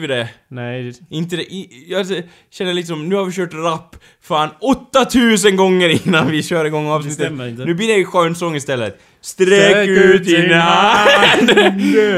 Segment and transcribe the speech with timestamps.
[0.00, 0.28] vi det?
[0.48, 0.92] Nej.
[1.10, 1.44] Inte det,
[1.86, 2.06] jag
[2.50, 7.18] känner liksom, nu har vi kört rap fan 8000 gånger innan vi kör igång avsnittet.
[7.18, 7.64] stämmer inte.
[7.64, 9.00] Nu blir det ju skön sång istället.
[9.22, 11.50] Sträck ut din hand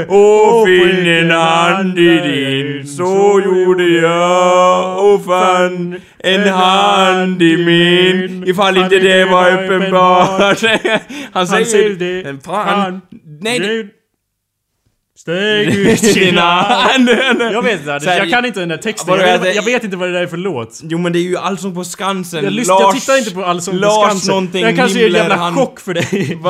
[0.08, 2.86] och finn en hand i din.
[2.88, 8.44] Så gjorde jag och fann en hand i min.
[8.48, 10.62] Ifall inte det var uppenbart.
[11.32, 11.96] Han säger ju...
[12.22, 12.44] det.
[12.44, 13.00] Fan.
[13.40, 13.86] Nej, det-
[15.22, 17.08] Steg ut hand.
[17.52, 19.14] Jag vet inte, jag kan inte den där texten.
[19.20, 20.80] Jag vet, jag vet inte vad det där är för låt.
[20.82, 22.44] Jo men det är ju Allsång på Skansen.
[22.44, 24.48] Jag, lyssnar, jag tittar inte på Allsång på Lars Skansen.
[24.52, 26.38] Det här kanske är en jävla han- chock för dig.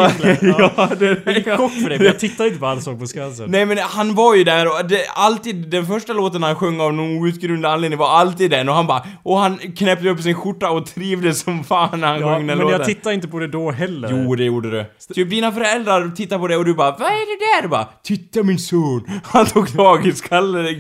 [0.77, 3.51] Ja, det är en chock för dig, men jag tittar inte på Allsång på Skansen.
[3.51, 6.95] Nej men han var ju där och det, alltid, den första låten han sjöng av
[6.95, 10.71] någon outgrundlig anledning var alltid den och han bara, och han knäppte upp sin skjorta
[10.71, 12.79] och trivdes som fan när han Ja, sjöng den men låten.
[12.79, 14.09] jag tittar inte på det då heller.
[14.27, 14.85] Jo, det gjorde du.
[15.15, 17.63] Typ dina föräldrar tittar på det och du bara Vad är det där?
[17.63, 19.11] Du bara Titta min son!
[19.25, 20.13] Han tog tag i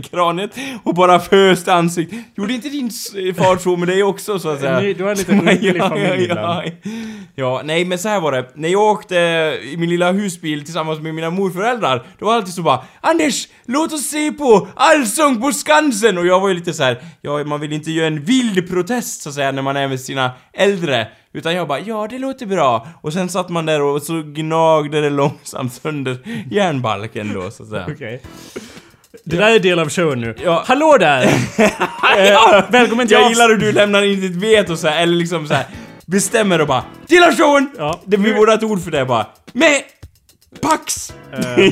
[0.02, 0.50] kraniet
[0.82, 2.18] och bara föste ansiktet.
[2.36, 2.90] Gjorde inte din
[3.34, 4.94] far så med dig också så att säga?
[4.94, 6.64] Du har en liten underlig familj ja,
[7.34, 8.50] ja, nej men så här var det.
[8.54, 9.16] När jag åkte
[9.62, 13.48] i min lilla husbil tillsammans med mina morföräldrar, då var det alltid så bara Anders,
[13.66, 16.18] låt oss se på Allsång på Skansen!
[16.18, 19.22] Och jag var ju lite så här, ja man vill inte göra en vild protest
[19.22, 21.08] så att säga när man är med sina äldre.
[21.34, 22.86] Utan jag bara, ja det låter bra.
[23.00, 26.18] Och sen satt man där och så gnagde det långsamt sönder
[26.50, 27.86] järnbalken då så att säga.
[27.90, 28.22] Okej.
[29.24, 30.34] Det där är del av showen nu.
[30.44, 30.62] Ja.
[30.66, 31.30] Hallå där!
[32.16, 35.46] ja, välkommen till Jag gillar hur du lämnar in ditt veto så här, eller liksom
[35.46, 35.66] så här
[36.06, 37.70] bestämmer och bara Till av showen!
[37.78, 38.00] Ja.
[38.04, 39.26] Det vi borde ha ett ord för det bara.
[39.52, 39.82] Med
[40.60, 41.14] Pax!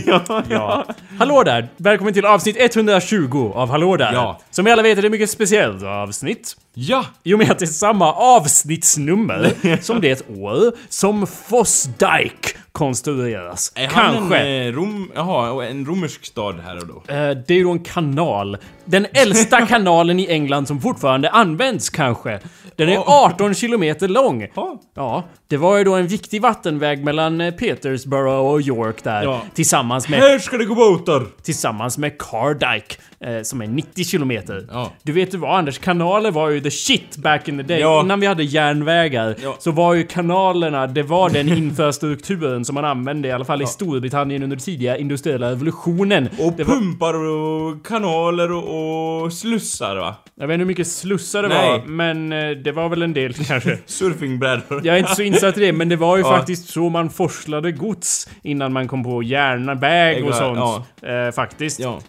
[0.06, 0.84] ja, Ja.
[1.18, 1.68] Hallå där!
[1.76, 4.12] Välkommen till avsnitt 120 av Hallå där!
[4.12, 4.40] Ja.
[4.60, 6.56] Som vi alla vet är det mycket speciellt avsnitt.
[6.74, 7.04] ja.
[7.22, 13.72] I och med att det är samma avsnittsnummer som det år som Fossdike konstrueras.
[13.74, 14.36] Är han Kanske.
[14.38, 15.10] en eh, rom...
[15.14, 16.94] Jaha, en romersk stad här och då?
[17.14, 18.56] Eh, det är ju då en kanal.
[18.84, 22.40] Den äldsta kanalen i England som fortfarande används kanske.
[22.76, 24.46] Den är 18 kilometer lång.
[24.54, 24.80] Ja.
[24.94, 29.22] Ja, det var ju då en viktig vattenväg mellan eh, Petersborough och York där.
[29.22, 29.42] Ja.
[29.54, 31.26] Tillsammans med Här ska det gå båtar!
[31.42, 32.94] tillsammans med Cardike
[33.24, 34.66] eh, som är 90 kilometer.
[34.70, 34.92] Ja.
[35.02, 37.80] Du vet ju vad Anders, kanaler var ju the shit back in the day.
[37.80, 38.00] Ja.
[38.00, 39.56] Innan vi hade järnvägar Ja.
[39.58, 43.66] så var ju kanalerna, det var den infrastrukturen som man använde i alla fall i
[43.66, 46.28] Storbritannien under tidiga industriella revolutionen.
[46.38, 50.14] Och det pumpar och kanaler och, och slussar va?
[50.40, 51.70] jag vet inte hur mycket slussar det Nej.
[51.70, 53.78] var, men eh, det var väl en del kanske.
[53.86, 54.80] Surfingbrädor.
[54.84, 57.72] Jag är inte så insatt i det, men det var ju faktiskt så man forslade
[57.72, 60.86] gods innan man kom på järnväg och sånt.
[61.02, 61.80] Eh, faktiskt.
[61.80, 62.00] Ja.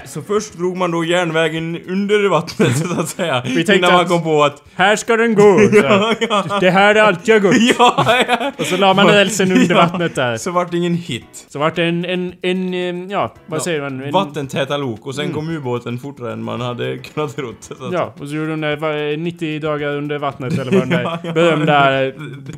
[0.00, 0.08] Fascinerande.
[0.08, 3.40] Så först drog man då järnvägen under vattnet så att säga.
[3.42, 4.62] tänkte innan man kom på att...
[4.74, 5.60] Här ska den gå!
[5.82, 6.58] Ja, ja.
[6.60, 7.54] Det här är allt jag gått.
[7.78, 8.52] Ja, ja.
[8.58, 10.36] Och så la man rälsen under vattnet där.
[10.36, 11.46] Så vart det ingen hit.
[11.48, 14.02] Så vart det en, en, en, eh, ja, vad säger man?
[14.02, 17.70] En, Vattentäta lok och sen kom ubåten fortare än man hade kunnat trott.
[17.92, 22.04] Ja, och så gjorde de vad, 90 dagar under vattnet eller vad den där berömda
[22.06, 22.12] eh,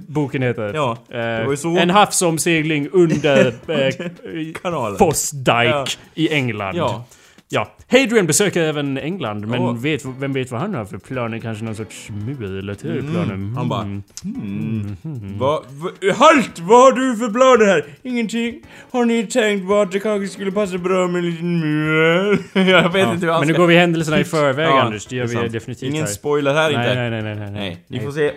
[0.09, 0.73] boken heter.
[0.75, 1.83] Ja, Eh.
[1.83, 4.99] En havsomsegling under eh, Kanalen.
[4.99, 5.85] Foss Dyke Ja.
[6.15, 6.77] i England.
[6.77, 7.05] Ja.
[7.49, 7.73] Ja.
[7.91, 9.73] Hadrian besöker även England, men Ja.
[9.73, 11.39] vet, vem vet vad han har för planer?
[11.39, 13.23] Kanske någon sorts mulplaner?
[13.35, 13.57] Mm.
[13.57, 14.97] Han bara, hmm.
[15.39, 16.59] Va, va, halt!
[16.59, 17.85] Vad har du för planer här?
[18.03, 18.63] Ingenting.
[18.91, 22.39] Har ni tänkt på att det kanske skulle passa bra med en liten mur?
[22.71, 23.13] Jag vet Ja.
[23.15, 25.49] inte vad Men nu går vi händelserna i förväg Ja, Anders, det gör är vi
[25.49, 26.13] definitivt Ingen här.
[26.13, 26.95] spoiler här nej, inte.
[26.95, 28.07] nej, nej, nej, nej, Nej, ni nej.
[28.07, 28.33] får se.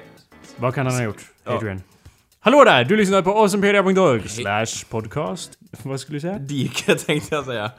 [0.58, 1.22] Vad kan han ha gjort?
[1.46, 1.62] Ja.
[2.50, 2.84] Hallå där!
[2.84, 5.52] Du lyssnar på awesomepedia.org slash podcast.
[5.84, 6.40] Vad skulle du säga?
[6.40, 7.72] Dike tänkte jag säga.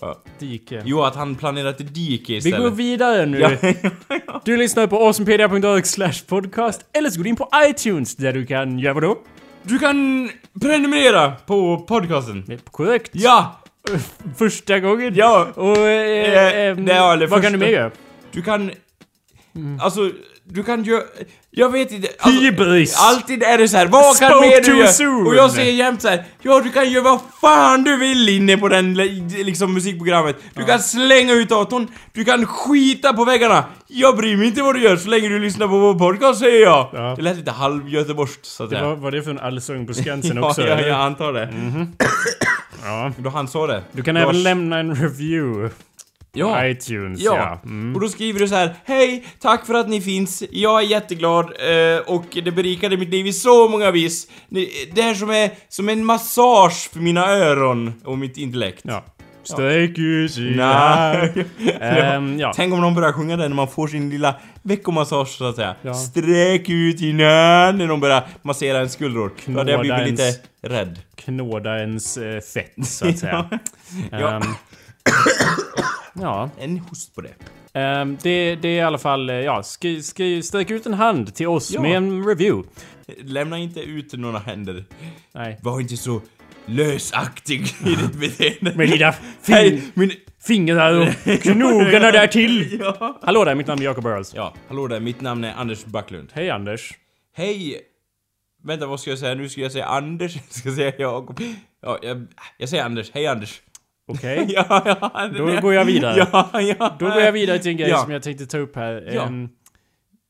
[0.00, 0.22] Ja.
[0.38, 0.82] Dike.
[0.84, 2.60] Jo, att han planerat ett dike Vi istället.
[2.60, 3.38] går vidare nu.
[4.26, 4.42] Ja.
[4.44, 6.80] Du lyssnar på awesomepedia.org slash podcast.
[6.92, 9.18] Eller så går du in på iTunes där du kan göra vadå?
[9.62, 10.30] Du kan
[10.60, 12.58] prenumerera på podcasten.
[12.70, 13.10] Korrekt.
[13.14, 13.60] Ja!
[14.38, 15.14] Första gången.
[15.14, 15.48] Ja!
[15.54, 15.76] Och...
[15.78, 17.50] Eh, Eh, eh, det vad kan första.
[17.50, 17.90] du mer göra?
[18.32, 18.70] Du kan...
[19.80, 20.10] Alltså,
[20.44, 21.02] du kan göra...
[21.58, 22.08] Jag vet inte...
[22.18, 22.96] Alltså, Hybris!
[22.98, 25.28] Alltid är det så här, vad kan Spoke mer du göra?
[25.28, 28.56] Och jag säger jämt så här, ja du kan göra vad fan du vill inne
[28.56, 30.36] på den liksom musikprogrammet.
[30.54, 33.64] Du kan slänga ut datorn, du kan skita på väggarna.
[33.86, 36.62] Jag bryr mig inte vad du gör så länge du lyssnar på vår podcast säger
[36.62, 36.88] jag.
[36.92, 37.14] Ja.
[37.16, 40.36] Det lät lite halv-göteborgskt så att Det var, var det för en allsång på Skansen
[40.42, 40.62] ja, också?
[40.66, 40.88] ja, eller?
[40.88, 41.48] jag antar det.
[42.84, 43.12] ja.
[43.16, 43.82] Då han sa det.
[43.92, 45.70] Du kan Då även lämna en review.
[46.32, 46.66] Ja.
[46.66, 47.60] iTunes, Ja, ja.
[47.64, 47.94] Mm.
[47.94, 50.42] och då skriver du så här Hej, tack för att ni finns.
[50.50, 54.26] Jag är jätteglad eh, och det berikade mitt liv i så många vis.
[54.92, 58.82] Det är som, är, som en massage för mina öron och mitt intellekt.
[58.84, 59.04] Ja.
[59.58, 61.46] Ut dina Nej.
[61.80, 62.52] Ehm, ja.
[62.56, 65.74] Tänk om någon börjar sjunga den när man får sin lilla veckomassage så att säga.
[65.82, 65.94] Ja.
[65.94, 67.24] Sträck ut dina
[67.72, 69.32] när de börjar massera en skuldror.
[69.46, 70.98] Då hade jag blivit lite ens- rädd.
[71.16, 73.48] Knåda ens eh, fett, så att säga.
[74.10, 74.36] Ja.
[74.36, 74.42] Ehm,
[76.20, 76.50] ja.
[76.58, 77.34] En host på det.
[77.72, 81.34] Ehm, det, det är i alla fall, eh, ja, skri, skri, sträck ut en hand
[81.34, 81.82] till oss Ja.
[81.82, 82.68] med en review.
[83.24, 84.84] Lämna inte ut några händer.
[85.34, 85.58] Nej.
[85.62, 86.20] Var inte så
[86.66, 88.74] lösaktig i ditt beteende.
[88.76, 89.12] Med dina
[89.42, 90.12] fin, min...
[90.46, 91.08] fingrar och
[91.42, 92.78] knogarna där till.
[92.80, 93.18] Ja.
[93.22, 94.34] Hallå där, mitt namn är Jacob Burrows.
[94.34, 95.00] ja, hallå där.
[95.00, 96.28] Mitt namn är Anders Backlund.
[96.32, 96.92] Hej Anders.
[97.36, 97.80] Hej!
[98.64, 99.34] Vänta, vad ska jag säga?
[99.34, 100.34] Nu ska jag säga Anders.
[100.36, 101.40] Jag ska säga Jakob.
[101.82, 102.26] Ja, jag,
[102.58, 103.10] jag säger Anders.
[103.14, 103.60] Hej Anders.
[104.08, 104.46] Okej.
[104.54, 105.28] ja, ja.
[105.38, 106.26] Då går jag vidare.
[106.32, 106.96] Ja, ja.
[106.98, 107.98] Då går jag vidare till en grej Ja.
[107.98, 109.10] som jag tänkte ta upp här.
[109.14, 109.22] Ja.
[109.26, 109.48] Ehm,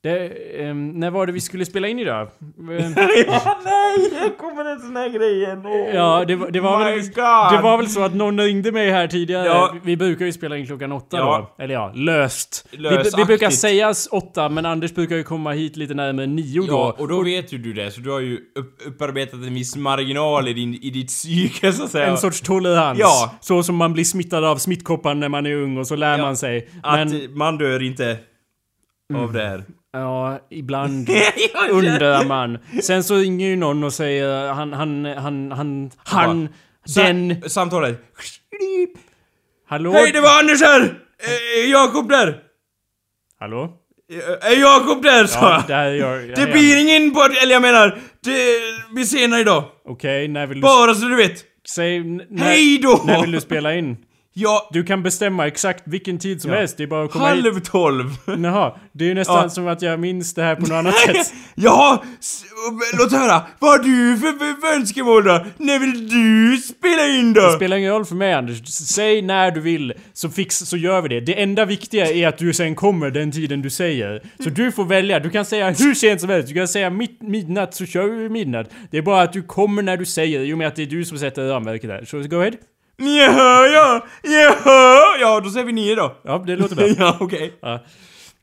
[0.03, 0.29] det,
[0.63, 2.29] ehm, när var det vi skulle spela in idag?
[2.43, 2.69] Ehm,
[3.27, 4.11] ja, nej!
[4.23, 5.63] Det kommer en sån här grej igen.
[5.67, 5.95] Åh.
[5.95, 7.59] Ja, det, var- det, var väl, God.
[7.59, 9.47] det var väl så att någon ringde mig här tidigare.
[9.47, 9.75] Ja.
[9.85, 11.51] Vi brukar ju spela in klockan åtta Ja.
[11.57, 11.65] då.
[11.65, 12.69] Eller ja, löst.
[12.71, 13.19] Vi, Lösaktigt.
[13.19, 17.03] vi brukar sägas åtta, men Anders brukar ju komma hit lite närmare nio Ja, då.
[17.03, 20.49] och då vet ju du det, så du har ju upp, upparbetat en viss marginal
[20.49, 22.07] i, din, i ditt psyke så att säga.
[22.07, 22.99] En sorts tolerans.
[22.99, 23.35] Ja.
[23.41, 26.25] Så som man blir smittad av smittkoppan när man är ung och så lär Ja.
[26.25, 26.69] man sig.
[26.83, 28.17] Att Men man dör inte
[29.15, 29.65] av det här.
[29.93, 31.09] Ja, ibland
[31.71, 32.59] undrar man.
[32.83, 36.49] Sen så ringer ju någon och säger han, han, han, han, han,
[36.95, 37.43] den...
[37.51, 38.01] Samtalet.
[39.69, 39.93] Hallå?
[39.93, 40.81] Hej, det var Anders här!
[41.23, 42.39] Eh, Är Jakob där?
[43.41, 43.73] Hallå?
[44.13, 46.29] Eh, Är Jakob där, sa Ja, där är jag.
[46.29, 48.45] Det är- blir ingen podd, eller jag menar, det
[48.95, 49.65] blir senare idag.
[49.85, 50.63] Okej, när vill du...
[50.63, 51.45] Bara så du vet.
[51.75, 52.03] Säg...
[52.39, 53.03] Hej då!
[53.07, 53.97] När vill du spela in?
[54.41, 56.57] Ja, Du kan bestämma exakt vilken tid som Ja.
[56.59, 57.45] helst, det är bara att komma hit.
[57.45, 58.11] halv tolv.
[58.27, 59.49] Jaha, det är ju nästan Ja.
[59.49, 61.17] som att jag minns det här på något annat sätt.
[61.17, 62.45] S-
[62.99, 63.43] låt höra.
[63.59, 65.45] Vad har du för, för, för önskemål då?
[65.59, 67.41] När vill du spela in då?
[67.41, 68.67] Det spelar ingen roll för mig Anders.
[68.69, 71.21] Säg när du vill, så fix, så gör vi det.
[71.21, 74.23] Det enda viktiga är att du sen kommer den tiden du säger.
[74.45, 75.21] Så du får välja.
[75.21, 76.49] Du kan säga hur sent som helst.
[76.49, 78.71] Du kan säga mitt, midnatt så kör vi midnatt.
[78.91, 80.87] Det är bara att du kommer när du säger, i och med att det är
[80.87, 82.05] du som sätter ramverket där.
[82.05, 82.53] Så go ahead.
[83.03, 85.17] Jaha, ja, jaha.
[85.21, 86.17] Ja, då säger vi nio då.
[86.25, 86.87] Ja, det låter bra.
[86.99, 87.53] Ja, okej.
[87.63, 87.85] Ja.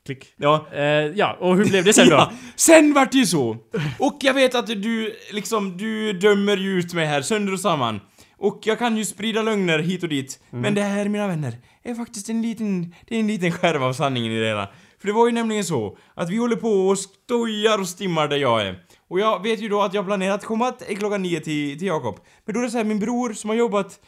[0.06, 0.24] Klick.
[0.36, 0.66] Ja.
[0.72, 0.80] Eh,
[1.14, 2.14] ja, och hur blev det sen då?
[2.16, 3.56] Ja, sen vart det ju så.
[3.98, 8.00] Och jag vet att du, liksom, du dömer ju ut mig här sönder och samman.
[8.38, 10.38] Och jag kan ju sprida lögner hit och dit.
[10.50, 11.52] Men det här, mina vänner,
[11.84, 14.68] är faktiskt en liten, det är en liten skärv av sanningen i det hela.
[15.00, 18.36] För det var ju nämligen så, att vi håller på och stojar och stimmar där
[18.36, 18.78] jag är.
[19.08, 21.86] Och jag vet ju då att jag planerat att komma t- klockan nio till, till
[21.88, 22.18] Jakob.
[22.44, 24.00] Men då är det så här, min bror som har jobbat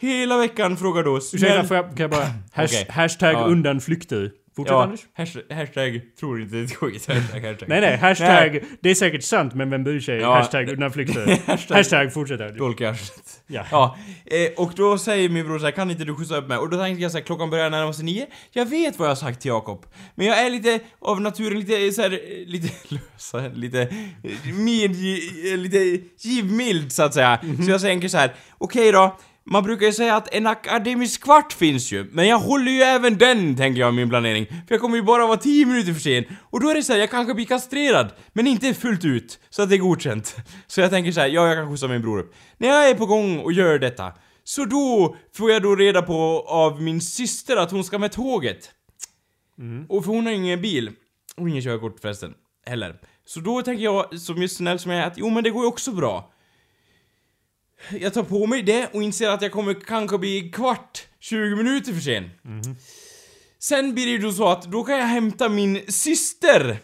[0.00, 1.16] hela veckan frågar då...
[1.16, 2.24] Ursäkta, "Snäll- får jag, kan jag bara...
[2.52, 2.86] Hash, Okej.
[2.90, 3.44] Hashtag Ja.
[3.44, 4.30] undanflykter.
[4.56, 5.00] Fortsätt Ja, Anders.
[5.14, 7.06] hashtag, hashtag tror inte ett skit.
[7.08, 7.68] Hashtag, hashtag.
[7.68, 8.60] Nej nej, hashtag...
[8.80, 10.16] Det är säkert sant, men vem bryr sig?
[10.18, 10.34] Ja.
[10.34, 11.26] hashtag undanflykter.
[11.46, 13.00] Hashtag- hashtag fortsätt Anders.
[13.46, 13.64] Ja.
[13.70, 13.96] Ja,
[14.26, 16.58] eh, och då säger min bror så här, kan inte du skjutsa upp mig?
[16.58, 18.26] Och då tänkte jag så här, klockan börjar närma sig nio.
[18.52, 19.86] Jag vet vad jag har sagt till Jakob.
[20.14, 24.90] Men jag är lite, av naturen lite så här, lite lösa, lite eh, med,
[25.52, 27.38] eh, lite givmild så att säga.
[27.64, 29.16] Så jag tänker så här, okej då.
[29.46, 33.18] Man brukar ju säga att en akademisk kvart finns ju, men jag håller ju även
[33.18, 34.46] den, tänker jag i min planering.
[34.46, 36.24] För jag kommer ju bara vara 10 minuter för sen.
[36.40, 39.62] Och då är det så här, jag kanske blir kastrerad, men inte fullt ut, så
[39.62, 40.36] att det är godkänt.
[40.66, 42.34] Så jag tänker så här, ja, jag kan skjutsa min bror upp.
[42.58, 44.12] När jag är på gång och gör detta,
[44.44, 48.70] så då får jag då reda på av min syster att hon ska med tåget.
[49.88, 50.90] Och för hon har ingen bil.
[51.36, 52.34] Och ingen körkort förresten.
[52.66, 52.96] Heller.
[53.24, 55.62] Så då tänker jag, som just snäll som jag är, att jo men det går
[55.62, 56.33] ju också bra.
[58.00, 61.92] Jag tar på mig det och inser att jag kommer kanske bli kvart, 20 minuter
[61.92, 62.30] för sen.
[63.58, 66.76] Sen blir det ju då så att då kan jag hämta min syster.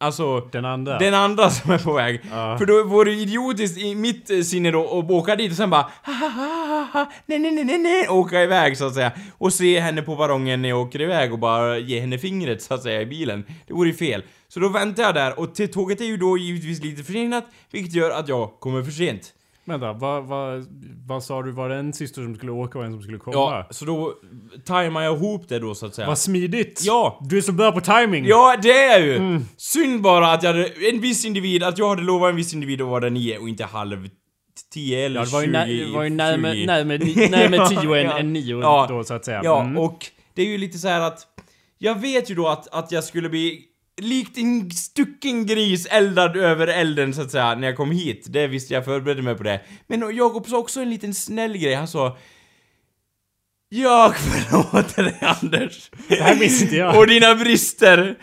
[0.00, 0.98] Alltså, Den andra.
[0.98, 2.20] den andra som är på väg.
[2.30, 2.58] Ja.
[2.58, 5.90] För då vore det idiotiskt i mitt sinne då att åka dit och sen bara
[6.02, 9.12] ha ha ha ha ha nej nej nej nej nej åka iväg så att säga.
[9.38, 12.74] Och se henne på perrongen när jag åker iväg och bara ge henne fingret så
[12.74, 13.44] att säga i bilen.
[13.66, 14.22] Det vore ju fel.
[14.48, 18.10] Så då väntar jag där och tåget är ju då givetvis lite försenat, vilket gör
[18.10, 19.32] att jag kommer för sent.
[19.64, 20.66] Vänta, vad, vad,
[21.06, 21.50] vad sa du?
[21.52, 23.34] Var det en syster som skulle åka och en som skulle komma?
[23.36, 24.14] Ja, så då
[24.64, 26.06] tajmar jag ihop det då så att säga.
[26.08, 26.80] Vad smidigt!
[26.84, 27.18] Ja.
[27.22, 28.24] Du är så bra på timing!
[28.26, 29.16] Ja, det är jag ju!
[29.16, 29.44] Mm.
[29.56, 32.82] Synd bara att jag hade en viss individ, att jag hade lovat en viss individ
[32.82, 34.08] att vara där nio och inte halv
[34.72, 35.52] tio eller Ja, det var ju, tjugo.
[35.58, 36.66] nä, det var ju närmare, 20.
[36.66, 38.86] närmare, tio än, Ja, än nio ja.
[38.88, 39.40] då så att säga.
[39.44, 39.78] Ja, Mm.
[39.78, 41.26] och det är ju lite så här att
[41.78, 43.62] jag vet ju då att, att jag skulle bli
[44.00, 48.26] likt en stucken gris eldad över elden så att säga när jag kom hit.
[48.28, 49.60] Det visste jag förberedde mig på det.
[49.86, 51.74] Men Jakob sa också en liten snäll grej.
[51.74, 52.16] Han sa
[53.74, 55.90] jag förlåter dig Anders.
[56.08, 56.98] Det här minns inte jag.
[56.98, 58.18] Och dina brister.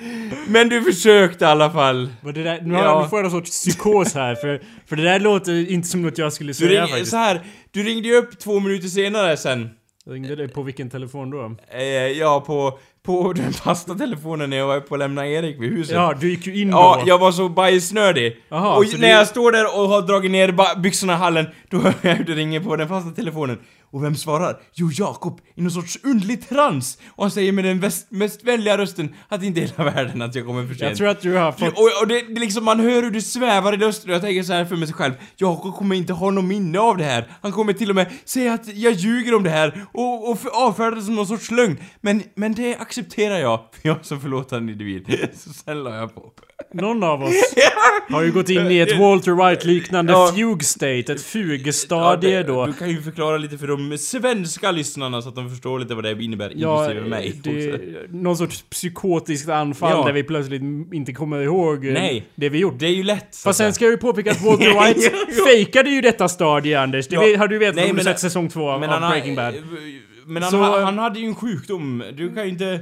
[0.48, 2.10] Men du försökte i alla fall.
[2.24, 3.02] Det där, nu, har, Ja.
[3.04, 6.18] nu får jag någon sorts psykos här, för, för det där låter inte som något
[6.18, 7.12] jag skulle Du säga ring, faktiskt.
[7.12, 9.70] så här, du ringde ju upp två minuter senare sen.
[10.06, 11.56] Ringde det på vilken telefon då?
[11.72, 15.72] Eh, ja, på, på den fasta telefonen när jag var på att lämna Erik vid
[15.72, 15.96] huset.
[15.96, 16.78] Ja, du gick ju in då.
[16.78, 18.38] Ja, jag var så bajsnödig.
[18.50, 21.78] Jaha, och när du- jag står där och har dragit ner byxorna i hallen, då
[21.78, 23.58] hör jag hur det ringer på den fasta telefonen.
[23.92, 24.60] Och vem svarar?
[24.74, 26.98] Jo, Jakob, i någon sorts underlig trans.
[27.08, 30.22] Och han säger med den väst, mest vänliga rösten att det inte är hela världen
[30.22, 30.82] att jag kommer för sent.
[30.82, 31.78] Jag tror att du har fått...
[31.78, 34.44] Och, och det, det liksom, man hör hur det svävar i rösten och jag tänker
[34.44, 35.14] så här för mig själv.
[35.38, 37.32] Jakob kommer inte ha någon minne av det här.
[37.42, 40.96] Han kommer till och med säga att jag ljuger om det här och, och avfärda
[40.96, 41.78] det som någon sorts lögn.
[42.02, 45.30] Men, men det accepterar jag, för jag är så förlåtande individ.
[45.34, 46.32] Så sen la jag på.
[46.74, 47.34] Någon av oss
[48.10, 50.32] har ju gått in i ett Walter White-liknande Ja.
[50.36, 52.66] fugue state, ett fugestadie Ja, då.
[52.66, 56.04] Du kan ju förklara lite för de svenska lyssnarna så att de förstår lite vad
[56.04, 57.40] det innebär, Ja, inklusive mig.
[57.44, 60.06] det någon sorts psykotiskt anfall Ja.
[60.06, 60.62] där vi plötsligt
[60.94, 62.26] inte kommer ihåg eh, Nej.
[62.36, 62.80] det vi gjort.
[62.80, 63.36] Det är ju lätt.
[63.36, 65.12] Fast sen ska jag ju påpeka att Walter White
[65.48, 67.08] fejkade ju detta stadie Anders.
[67.08, 67.38] Det Ja.
[67.38, 69.46] har du vetat om du sett säsong två av, Men av han, Breaking Bad.
[69.54, 72.04] har- men han, Så- ha- han hade ju en sjukdom.
[72.18, 72.80] Du kan ju inte...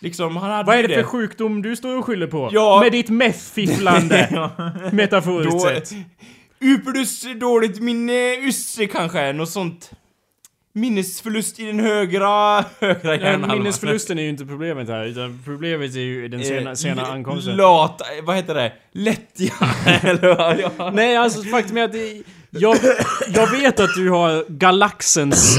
[0.00, 2.48] Liksom, han hade Vad är det för sjukdom du står och skyller på?
[2.52, 2.80] Ja.
[2.82, 4.50] Med ditt meth-fifflande,
[4.92, 5.58] metaforiskt Då...
[5.60, 5.90] sett.
[6.60, 9.90] Uperdus dåligt minne, ysse kanske, något sånt.
[10.74, 13.58] Minnesförlust i den högra, högra Ja, hjärnhalvan.
[13.58, 17.56] minnesförlusten är ju inte problemet här, utan problemet är ju den sena, Eh, sena ankomsten.
[17.56, 18.72] Lat, vad heter det?
[18.92, 19.52] Lättja,
[20.02, 20.70] eller?
[20.78, 20.90] Ja.
[20.94, 22.76] Nej, alltså faktum är att det, jag,
[23.34, 25.58] jag vet att du har galaxens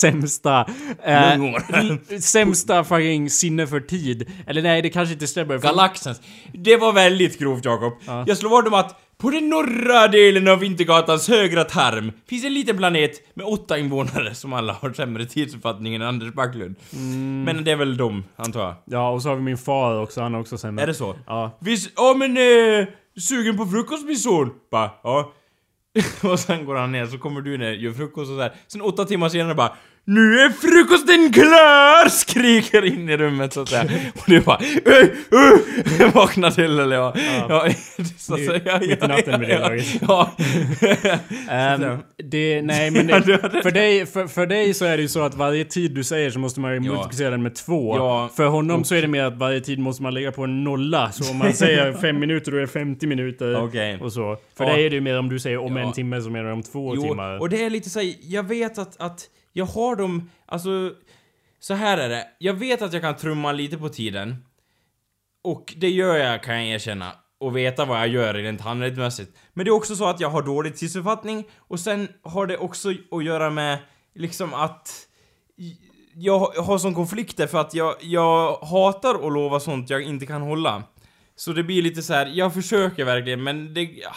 [0.00, 0.66] sämsta...
[1.04, 4.30] Eh, sämsta fucking sinne för tid.
[4.46, 5.58] Eller nej, det kanske inte stämmer.
[5.58, 6.20] för- Galaxens.
[6.52, 7.92] Det var väldigt grovt Jakob.
[8.06, 8.24] Ja.
[8.26, 12.54] Jag slår vad om att på den norra delen av Vintergatans högra tarm finns en
[12.54, 16.76] liten planet med åtta invånare som alla har sämre tidsuppfattning än Anders Backlund.
[16.92, 17.44] Mm.
[17.44, 18.74] Men det är väl de, antar jag.
[18.84, 20.82] Ja, och så har vi min far också, han har också sämre.
[20.82, 21.16] Är det så?
[21.26, 21.58] Ja.
[21.60, 22.86] Visst, ja men eh,
[23.20, 24.50] sugen på frukost min son?
[24.70, 25.32] Bara, ja.
[26.22, 28.52] och sen går han ner, så kommer du ner, gör frukost och så här.
[28.66, 32.08] Sen åtta timmar senare bara nu är frukosten klar!
[32.08, 33.82] Skriker in i rummet så att säga.
[34.14, 37.14] Och du bara öh, öh, Vaknar till eller ja.
[37.48, 37.68] ja.
[38.18, 38.78] så att Det är säga.
[38.80, 39.86] mitt i natten med det laget.
[40.08, 40.30] Ja.
[41.50, 43.22] Ehm, det, nej men det,
[43.62, 46.30] för, dig, för, för dig så är det ju så att varje tid du säger
[46.30, 46.92] så måste man ju Ja.
[46.92, 47.96] multiplicera den med två.
[47.96, 48.30] Ja.
[48.36, 51.12] För honom så är det mer att varje tid måste man lägga på en nolla.
[51.12, 53.64] Så om man säger fem minuter då är det 50 minuter.
[53.64, 53.98] Okej.
[54.00, 54.36] Och så.
[54.56, 54.72] För Ja.
[54.72, 55.82] dig är det ju mer om du säger om Ja.
[55.86, 57.38] en timme så menar du om två Jo, timmar.
[57.40, 59.20] och det är lite såhär, jag vet att, att
[59.52, 60.94] jag har dem, alltså
[61.58, 62.28] så här är det.
[62.38, 64.44] Jag vet att jag kan trumma lite på tiden.
[65.44, 67.12] Och det gör jag kan jag erkänna.
[67.38, 69.36] Och veta vad jag gör rent handledmässigt.
[69.52, 72.90] Men det är också så att jag har dålig tidsuppfattning och sen har det också
[73.10, 73.78] att göra med
[74.14, 75.08] liksom att
[76.14, 80.42] jag har sån konflikter för att jag, jag hatar att lova sånt jag inte kan
[80.42, 80.82] hålla.
[81.36, 82.26] Så det blir lite så här.
[82.26, 84.12] jag försöker verkligen men det, ja,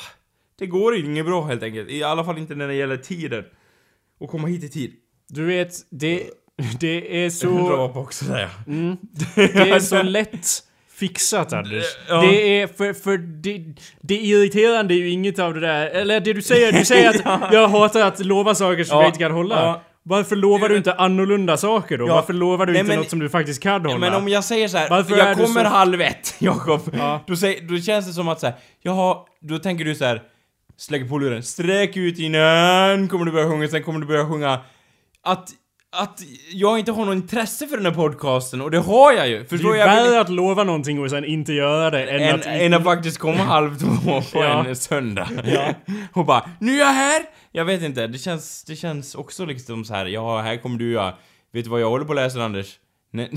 [0.55, 1.89] det går inget bra helt enkelt.
[1.89, 3.45] I alla fall inte när det gäller tiden.
[4.19, 4.93] Och komma hit i tid.
[5.29, 6.23] Du vet, det,
[6.79, 7.47] det är Så...
[7.93, 8.25] på också.
[8.67, 8.97] Mm,
[9.35, 10.47] det är så lätt
[10.99, 11.83] fixat Anders.
[12.09, 12.21] Ja.
[12.21, 13.63] Det är, för, för det,
[14.01, 17.53] det irriterande är ju inget av det där, eller det du säger, du säger att
[17.53, 19.03] jag hatar att lova saker som Ja.
[19.03, 19.55] jag inte kan hålla.
[19.55, 19.81] Ja.
[20.07, 22.07] Varför lovar du inte annorlunda saker då?
[22.07, 22.15] Ja.
[22.15, 23.91] Varför lovar du Nej, inte men- något som du faktiskt kan hålla?
[23.93, 26.81] Ja, men om jag säger så här, Varför jag kommer så- halv ett, Jakob.
[26.97, 27.23] Ja.
[27.27, 30.21] Då, säger, då känns det som att så här, jaha, då tänker du så här,
[30.77, 34.59] släcker på luren, sträck ut innan, kommer du börja sjunga, sen kommer du börja sjunga.
[35.25, 35.49] Att,
[35.91, 39.35] att jag inte har något intresse för den här podcasten, och det har jag ju.
[39.37, 39.87] det är Förstår ju jag?
[39.87, 42.45] värre att lova någonting och sen inte göra det än än, att...
[42.45, 44.65] än att faktiskt komma halv två på Ja.
[44.65, 45.29] en söndag.
[45.45, 45.73] Ja.
[46.13, 47.21] Och bara, nu är jag här!
[47.51, 50.05] Jag vet inte, det känns, det känns också liksom så här.
[50.05, 51.17] ja, här kommer du ja.
[51.53, 52.79] Vet du vad jag håller på att läsa Anders?
[53.11, 53.31] Nej,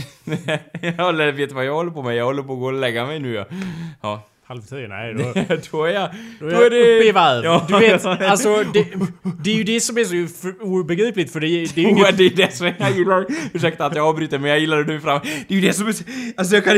[0.82, 2.16] jag håller- vet du vad jag håller på med?
[2.16, 3.44] Jag håller på att gå och lägga mig nu ja.
[4.02, 4.22] Ja.
[4.48, 4.88] Halv tio?
[4.88, 5.32] Nej, då,
[5.70, 6.10] då är jag...
[6.40, 7.44] då är jag uppe i varv.
[7.44, 7.66] Ja.
[7.68, 8.86] Du vet, alltså det,
[9.44, 12.16] det är ju det som är så obegripligt för det, är- det är ju inget...
[12.18, 15.00] det är det som jag gillar, ursäkta att jag avbryter men jag gillar det nu
[15.00, 15.20] fram.
[15.48, 16.04] Det är ju det som är så-
[16.36, 16.76] alltså jag kan,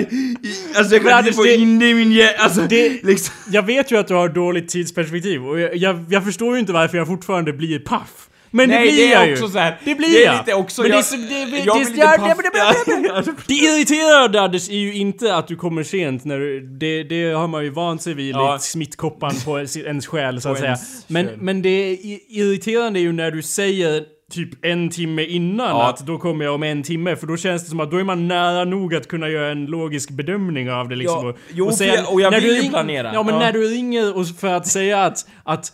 [0.76, 3.34] alltså jag kan inte få det- in det i min hjärna, alltså det- liksom.
[3.50, 6.72] Jag vet ju att du har dåligt tidsperspektiv och jag, jag, jag förstår ju inte
[6.72, 8.26] varför jag fortfarande blir paff.
[8.50, 9.32] Men det Nej, blir det jag är ju.
[9.32, 9.78] också så här.
[9.84, 10.38] Det blir det är jag.
[10.38, 12.58] lite också, Men det är jag, så- det- det- jag det- blir ja, lite det-
[12.58, 13.24] paff.
[13.26, 17.30] det- Det irriterande Anders är ju inte att du kommer sent när du, det, det
[17.32, 18.58] har man ju vant sig vid, Ja.
[18.60, 20.66] smittkoppan på ens, ens själ så att säga.
[20.66, 25.68] ens Men, men det i- irriterande är ju när du säger typ en timme innan
[25.68, 25.88] Ja.
[25.88, 28.04] att då kommer jag om en timme för då känns det som att då är
[28.04, 31.24] man nära nog att kunna göra en logisk bedömning av det liksom.
[31.26, 33.10] Ja, och, jo, för jag- och jag vill ju ring- planera.
[33.14, 33.40] Ja men Ja.
[33.40, 35.72] när du ringer och för att säga att, att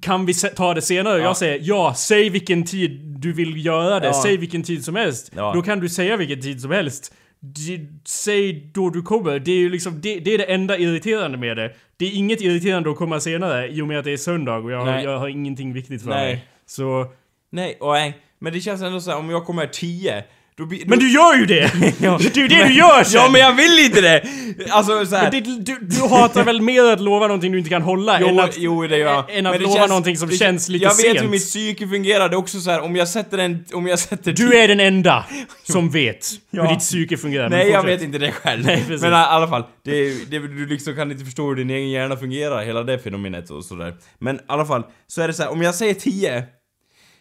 [0.00, 1.18] kan vi ta det senare?
[1.18, 1.24] Ja.
[1.24, 4.22] Jag säger ja, säg vilken tid du vill göra det, Ja.
[4.22, 5.32] säg vilken tid som helst.
[5.36, 5.52] Ja.
[5.54, 7.14] Då kan du säga vilken tid som helst.
[7.40, 9.38] D- säg då du kommer.
[9.38, 11.72] Det är ju liksom, det, det är det enda irriterande med det.
[11.96, 14.70] Det är inget irriterande att komma senare i och med att det är söndag och
[14.72, 15.04] jag, Nej.
[15.04, 16.26] jag har ingenting viktigt för Nej.
[16.34, 16.44] mig.
[16.66, 17.06] Så,
[17.50, 18.16] Nej, och nej.
[18.38, 20.24] Men det känns ändå så här, om jag kommer 10,
[20.58, 20.82] då blir...
[20.86, 21.72] Men du gör ju det!
[22.00, 23.20] Det är ju det du gör sen!
[23.20, 24.22] Ja men jag vill inte det!
[24.70, 27.70] Alltså så här, Men det, du, du hatar väl mer att lova någonting du inte
[27.70, 29.36] kan hålla Jo, än att, jo det gör jag.
[29.38, 31.22] än att Men det lova känns- någonting som det- känns lite Jag vet sent.
[31.22, 33.64] hur mitt psyke fungerar, det är också så här, om jag sätter en...
[33.72, 34.32] Om jag sätter...
[34.32, 35.24] Du är den enda
[35.62, 36.62] som vet Ja.
[36.62, 37.48] hur ditt psyke fungerar.
[37.48, 38.64] men Nej jag vet inte det själv.
[38.66, 39.02] Nej, precis.
[39.02, 42.16] men i alla fall, det, det, du liksom kan inte förstå hur din egen hjärna
[42.16, 43.94] fungerar, hela det fenomenet och sådär.
[44.18, 46.44] Men i alla fall, så är det så här, om jag säger 10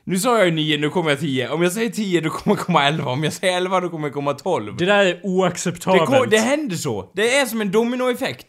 [0.06, 1.50] nu sa jag ju 9, nu kommer jag 10.
[1.50, 3.12] Om jag säger 10 då kommer jag komma 11.
[3.12, 4.78] Om jag säger 11 då kommer jag komma 12.
[4.78, 6.06] Det där är Det, oacceptabelt.
[6.06, 7.12] går, det händer så.
[7.16, 8.46] Det är som en dominoeffekt.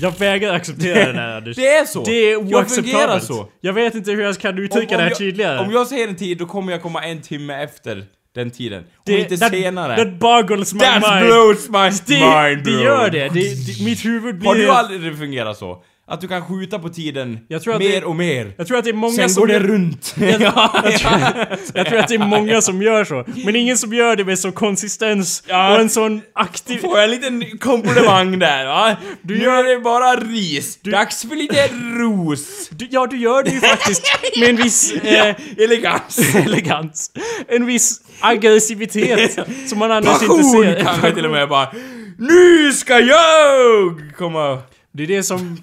[0.00, 1.56] Jag vägrar acceptera det här Anders.
[1.56, 2.04] Det är så.
[2.04, 3.24] Det är Jag fungerar oacceptabelt.
[3.24, 3.48] så.
[3.60, 5.58] Jag vet inte hur jag kan uttrycka det här jag, tydligare.
[5.58, 8.78] om jag säger en tid, då kommer jag komma en timme efter den tiden.
[8.82, 9.96] Om det, inte that, senare.
[9.96, 11.26] That boggles my That mind.
[11.26, 12.80] blows my det, mind det bro.
[12.84, 13.28] gör det.
[13.28, 13.30] det,
[13.78, 14.48] det mitt huvud blir...
[14.48, 15.82] Har du aldrig fungerat så?
[16.08, 18.52] Att du kan skjuta på tiden Jag tror att mer det- och mer?
[18.58, 19.40] Jag tror att det är många Sen som...
[19.40, 20.14] går det runt.
[20.20, 21.12] jag, tror,
[21.74, 23.24] jag tror att det är många som gör så.
[23.44, 25.74] Men ingen som gör det med sån konsistens Ja.
[25.74, 26.78] och en sån aktiv...
[26.78, 28.96] Får jag en liten komplimang där va?
[29.22, 30.78] Du Nu gör- det bara ris.
[30.82, 32.68] Dags för lite ros.
[32.70, 34.02] Du, ja, du gör det ju faktiskt
[34.40, 34.94] med en viss...
[35.04, 36.34] Ja, Eh, elegans.
[36.34, 37.10] elegans.
[37.48, 40.82] En viss aggressivitet som man annars inte Passion ser.
[40.84, 41.68] kanske till och med bara.
[42.18, 44.58] Nu ska jag komma.
[44.92, 45.62] Det är det som...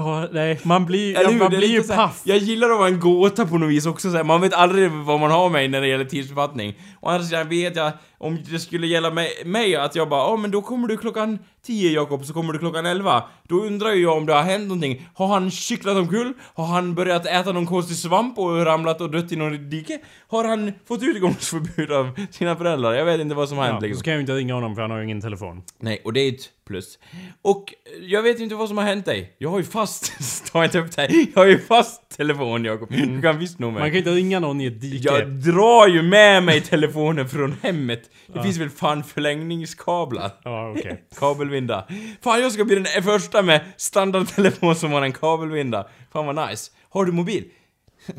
[0.00, 1.38] Ja, nej, man blir, Eller hur?
[1.38, 2.20] man Det är blir ju lite så här- paff.
[2.24, 4.24] Jag gillar att vara en gåta på något vis också så här.
[4.24, 6.74] Man vet aldrig vad man har mig när det gäller tidsförfattning.
[7.00, 10.36] Å andra sidan vet jag, om det skulle gälla mig, mig att jag bara, ja
[10.36, 13.22] men då kommer du klockan 10 Jakob, så kommer du klockan 11.
[13.48, 15.06] Då undrar ju jag om det har hänt någonting.
[15.14, 16.32] Har han cyklat omkull?
[16.54, 19.98] Har han börjat äta någon konstig svamp och ramlat och dött i någon dike?
[20.28, 22.92] Har han fått utgångsförbud av sina föräldrar?
[22.92, 23.98] Jag vet inte vad som har hänt Ja, liksom.
[24.00, 25.62] så kan jag ju inte ringa honom för han har ju ingen telefon.
[25.80, 26.98] Nej, och det är ett plus.
[27.42, 29.34] Och eh, jag vet inte vad som har hänt dig.
[29.38, 30.12] Jag har ju fast...
[30.52, 31.10] Ta inte upp här.
[31.34, 32.88] Jag har ju fast telefon, Jakob.
[32.90, 33.90] Du kan visst nå Man mig.
[33.90, 35.08] kan inte ringa någon i ett dike.
[35.08, 38.10] Jag drar ju med mig telefonen från hemmet.
[38.34, 40.30] Det finns väl fan förlängningskablar?
[40.44, 41.04] Ja, okej.
[41.18, 41.86] Kabelvinda.
[42.22, 45.88] Fan, jag ska bli den första med standardtelefon som har en kabelvinda.
[46.12, 46.70] Fan vad nice.
[46.90, 47.44] Har du mobil?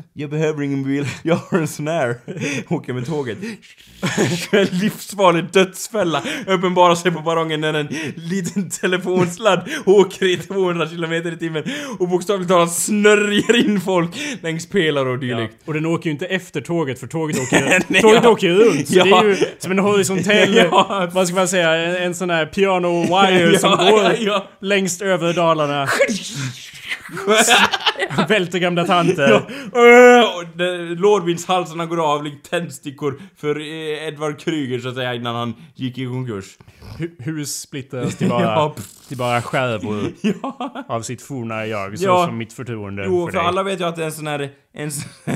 [0.14, 2.16] Jag behöver ingen mobil, jag har en sån här.
[2.68, 3.38] Åker med tåget.
[4.52, 11.12] En livsfarlig dödsfälla uppenbarar sig på perrongen när en liten telefonsladd åker i 200 km
[11.12, 11.64] i timmen
[11.98, 14.10] och bokstavligt talat snörjer in folk
[14.42, 15.36] längs pelare och Ja.
[15.36, 15.54] dylikt.
[15.64, 18.30] Och den åker ju inte efter tåget för tåget åker, Nej, tåget ja.
[18.30, 18.88] åker ju runt.
[18.88, 19.04] Så Ja.
[19.04, 21.10] det är ju som en horisontell, Ja.
[21.12, 24.48] vad ska man säga, en, en sån här piano wire som Ja, går ja, ja.
[24.60, 25.88] längst över Dalarna.
[28.28, 29.42] Välter gamla tanter.
[30.54, 35.54] Det- Lårbenshalsarna går av likt tändstickor för eh, Edvard Kryger så att säga innan han
[35.74, 36.44] gick i konkurs.
[36.98, 38.74] Hu- Hus splittras till bara, Ja.
[39.12, 40.84] Till bara skärvor Ja.
[40.88, 41.98] av sitt forna jag.
[41.98, 42.26] Så Ja.
[42.26, 43.48] som mitt förtroende Jo, för för dig.
[43.48, 44.90] alla vet ju att en sån här, en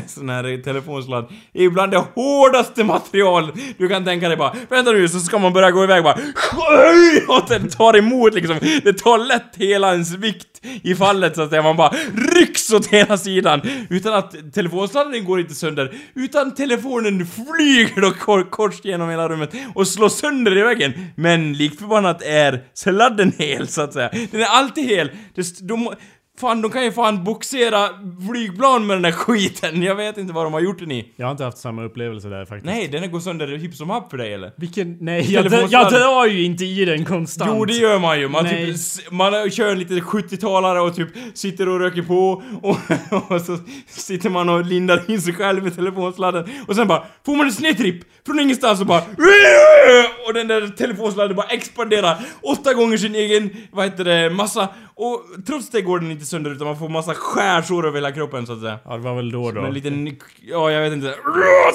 [0.07, 4.55] sån- här telefonsladd är bland det hårdaste material du kan tänka dig bara.
[4.71, 6.15] Vänta nu, så ska man börja gå iväg bara.
[7.29, 8.57] Och den tar emot liksom.
[8.85, 10.47] Det tar lätt hela ens vikt
[10.83, 11.63] i fallet så att säga.
[11.63, 11.95] Man bara
[12.35, 13.61] rycks åt hela sidan.
[13.91, 15.95] Utan att telefonsladden går inte sönder.
[16.15, 20.93] Utan telefonen flyger då kor- kors genom hela rummet och slår sönder i väggen.
[21.17, 24.11] Men likt förbannat är sladden hel så att säga.
[24.31, 25.11] Den är alltid hel.
[25.35, 25.95] Det, de,
[26.41, 27.89] fan, de kan ju fan boxera
[28.31, 29.83] flygplan med den där skiten.
[29.83, 31.13] Jag vet inte vad de har gjort den i.
[31.17, 32.67] Jag har inte haft samma upplevelse där faktiskt.
[32.67, 34.53] Nej, den går sönder hipp som happ för dig eller?
[34.57, 34.97] Vilken...
[35.01, 37.51] Nej, jag, dö- jag dör ju inte i den konstant.
[37.55, 38.67] Jo det gör man ju, man, Nej.
[38.75, 42.77] typ, man kör lite 70-talare och typ sitter och röker på och,
[43.31, 47.37] och så sitter man och lindar in sig själv i telefonsladden och sen bara får
[47.37, 49.01] man en snedtripp från ingenstans och bara
[50.27, 54.69] och den där telefonsladden bara expanderar åtta gånger sin egen, vad heter det, massa
[54.99, 58.47] och trots det går den inte sönder utan man får massa skärsår över hela kroppen
[58.47, 58.79] så att säga.
[58.85, 59.61] Ja, det var väl då då.
[59.61, 61.15] Som en liten, ja jag vet inte,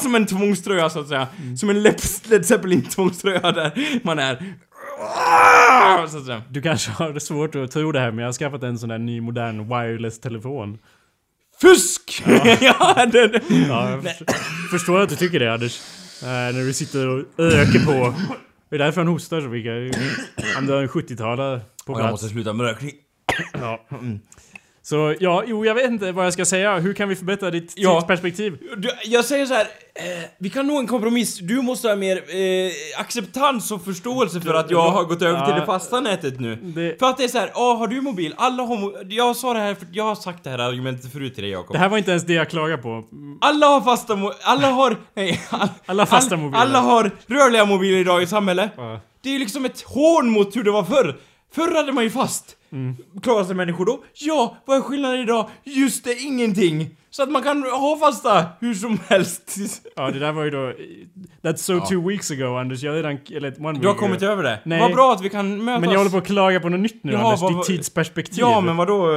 [0.01, 1.27] som en tvångströja så att säga.
[1.57, 4.55] Som en Led Led Zeppelin tvångströja där man är.
[6.07, 6.41] Så att säga.
[6.49, 8.89] Du kanske har det svårt att tro det här men jag har skaffat en sån
[8.89, 10.77] där ny modern wireless telefon.
[11.61, 12.23] Fusk!
[12.61, 13.39] Ja, den...
[13.67, 14.03] Ja, jag
[14.71, 15.81] förstår, att du tycker det Anders.
[16.23, 18.13] Eh, när du sitter och öker på.
[18.69, 19.97] Det är därför han hostar så mycket.
[20.55, 22.29] Han dör en 70-talare på plats.
[22.29, 22.91] sluta med rökning.
[23.53, 23.79] Ja.
[24.83, 26.79] Så ja, jo jag vet inte vad jag ska säga.
[26.79, 27.95] Hur kan vi förbättra ditt Ja.
[27.99, 28.57] tidsperspektiv?
[28.77, 29.67] Du, Jag säger så här.
[29.95, 31.37] Eh, vi kan nå en kompromiss.
[31.39, 35.53] Du måste ha mer eh, acceptans och förståelse för att jag har gått över till
[35.53, 35.59] Ja.
[35.59, 36.55] det fasta nätet nu.
[36.55, 38.33] Det- För att det är så här, ja har du mobil?
[38.37, 41.33] Alla har mo- Jag sa det här, för jag har sagt det här argumentet förut
[41.35, 41.73] till dig Jakob.
[41.73, 43.03] Det här var inte ens det jag klagade på.
[43.41, 46.61] Alla har fasta mo- alla har, nej, all, Alla fasta all- mobiler.
[46.61, 48.71] Alla har rörliga mobiler idag i samhället.
[48.77, 48.99] Ja.
[49.23, 51.19] Det är ju liksom ett hån mot hur det var förr.
[51.55, 52.55] Förr hade man ju fast.
[53.23, 54.03] Klarar sig människor då?
[54.13, 55.49] Ja, vad är skillnaden idag?
[55.63, 56.89] Just det, ingenting!
[57.09, 59.55] Så att man kan ha fasta hur som helst.
[59.95, 60.73] Ja, det där var ju då...
[61.43, 62.83] That's so two weeks ago, Anders.
[62.83, 63.17] Jag har redan...
[63.31, 64.31] Eller one Du har week kommit ago.
[64.31, 64.59] över det?
[64.65, 64.79] Nej.
[64.79, 65.81] Vad bra att vi kan mötas.
[65.81, 67.41] Men jag håller på att klaga på något nytt nu, Jaha, Anders.
[67.41, 68.39] vad- Ditt tidsperspektiv.
[68.39, 69.07] Ja, men vadå?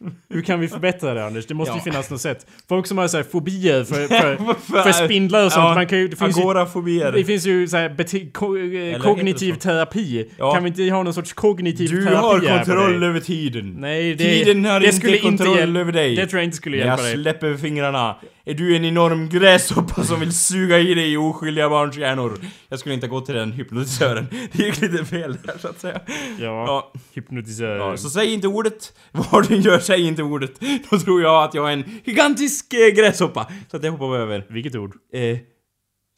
[0.00, 1.46] Du- Hur kan vi förbättra det, Anders?
[1.46, 1.82] Det måste ju Ja.
[1.84, 2.46] finnas något sätt.
[2.68, 4.06] Folk som har så här fobier för,
[4.72, 5.64] för, För- spindlar och sånt.
[5.68, 7.12] Ja, Man kan ju, det finns ju Agorafobier.
[7.12, 10.30] Det finns ju så här ko- eh, kognitiv terapi.
[10.38, 10.54] Ja.
[10.54, 13.08] Kan vi inte ha någon sorts kognitiv Du terapi har här på kontroll dig?
[13.08, 13.74] över tiden.
[13.78, 16.16] Nej, det, Tiden har det inte skulle kontroll inte över dig.
[16.16, 17.14] Det tror jag inte skulle hjälpa jag dig.
[17.22, 18.16] släpper fingrarna
[18.50, 22.38] är du en enorm gräshoppa som vill suga i dig oskyldiga barns hjärnor.
[22.68, 24.26] Jag skulle inte gå till den hypnotisören.
[24.52, 26.00] Det gick lite fel där så att säga.
[26.38, 26.92] Ja, Ja.
[27.14, 27.76] hypnotisör.
[27.76, 28.92] Ja, så säg inte ordet.
[29.12, 30.52] Vad du gör, säg inte ordet.
[30.90, 33.50] Då tror jag att jag är en gigantisk eh, gräshoppa.
[33.70, 34.46] Så att jag hoppar över.
[34.48, 34.94] Vilket ord?
[35.14, 35.38] Eh...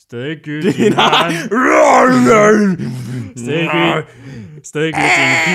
[0.03, 1.35] Stök ut din hand.
[3.37, 4.07] Stök ut...
[4.67, 5.03] Stök ut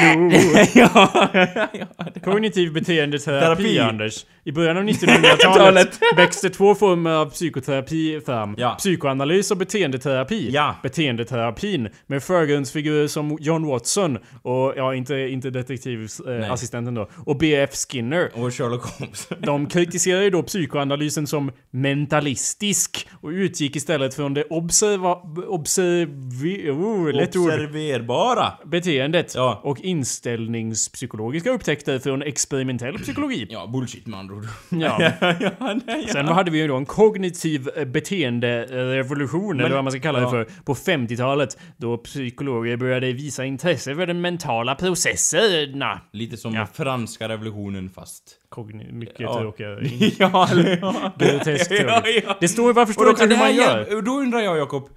[0.01, 0.59] din klo.
[0.73, 1.29] ja,
[1.73, 3.79] ja, Kognitiv beteendeterapi, Terapi.
[3.79, 4.25] Anders.
[4.47, 5.99] I början av 1900-talet Talet.
[6.15, 8.55] växte två former av psykoterapi fram.
[8.57, 8.75] Ja.
[8.77, 10.49] Psykoanalys och beteendeterapi.
[10.53, 10.75] Ja.
[10.83, 17.69] Beteendeterapin med förgrundsfigurer som John Watson och, ja, inte, inte detektivassistenten då, och B.F.
[17.73, 18.29] Skinner.
[18.33, 19.27] Och Sherlock Holmes.
[19.39, 25.15] De kritiserar ju då psykoanalysen som mentalistisk och utgick istället från det observa...
[25.47, 26.69] Observi...
[26.69, 27.45] Oh, lätt ord.
[27.51, 28.53] Observerbara.
[28.65, 29.61] Beteendet Ja.
[29.63, 33.47] och inställningspsykologiska upptäckter från experimentell psykologi.
[33.49, 34.47] Ja, bullshit med ord.
[34.69, 35.11] Ja.
[35.39, 36.07] ja, nej.
[36.07, 40.29] Sen hade vi ju då en kognitiv eh, beteenderevolution, eller vad man ska kalla det
[40.29, 41.57] för, på 50-talet.
[41.77, 46.01] Då psykologer började visa intresse för de mentala processerna.
[46.13, 48.23] Lite som franska revolutionen fast...
[48.49, 49.39] Kogni mycket Ja.
[49.39, 49.79] tråkigare.
[50.17, 51.13] ja, eller ja.
[51.19, 52.37] Groteskt ja, ja.
[52.39, 54.01] Det står varför Och står det inte hur man gör?
[54.01, 54.89] Då undrar jag Jakob.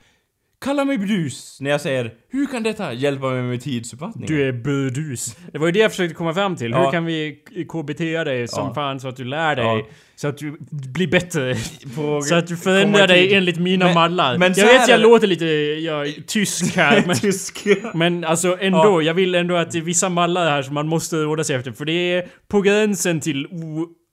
[0.64, 4.29] Kalla mig brus när jag säger hur kan detta hjälpa mig med tidsuppfattningen?
[4.35, 5.37] Du är burdus.
[5.53, 6.70] Det var ju det jag försökte komma fram till.
[6.70, 6.85] Ja.
[6.85, 8.75] Hur kan vi KBT dig som Ja.
[8.75, 9.64] fan så att du lär dig?
[9.64, 9.87] Ja.
[10.16, 11.55] Så att du blir bättre.
[11.96, 14.38] På- Så att du förändrar dig enligt mina Men- mallar.
[14.38, 15.44] men jag vet jag är det- låter lite
[15.85, 17.66] ja, tysk här men, Tysk.
[17.94, 18.79] men alltså ändå.
[18.79, 19.03] Ja.
[19.03, 21.73] Jag vill ändå att det är vissa mallar här som man måste råda sig efter.
[21.73, 23.46] För det är på gränsen till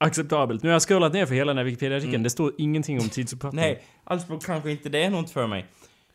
[0.00, 0.62] oacceptabelt.
[0.62, 2.22] Nu har jag scrollat ner för hela den här Wikipedia-artikeln.
[2.22, 3.60] Det står ingenting om tidsuppfattning.
[3.64, 5.66] Nej, alltså kanske inte det är något för mig.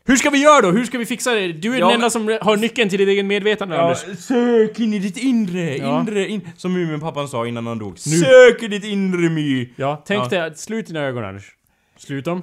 [0.06, 0.72] Hur ska vi göra då?
[0.72, 1.48] Hur ska vi fixa det?
[1.54, 4.20] Du är Ja, den enda men- som har nyckeln till ditt eget medvetande Ja, Anders.
[4.20, 6.02] sök in i ditt inre, Ja.
[6.02, 8.00] inre, in, som Muminpappan sa innan han dog.
[8.00, 9.70] Sök i ditt inre My.
[9.76, 10.30] Ja, tänk Ja.
[10.30, 11.52] dig att slut dina ögon Anders.
[11.98, 12.42] Slut dem.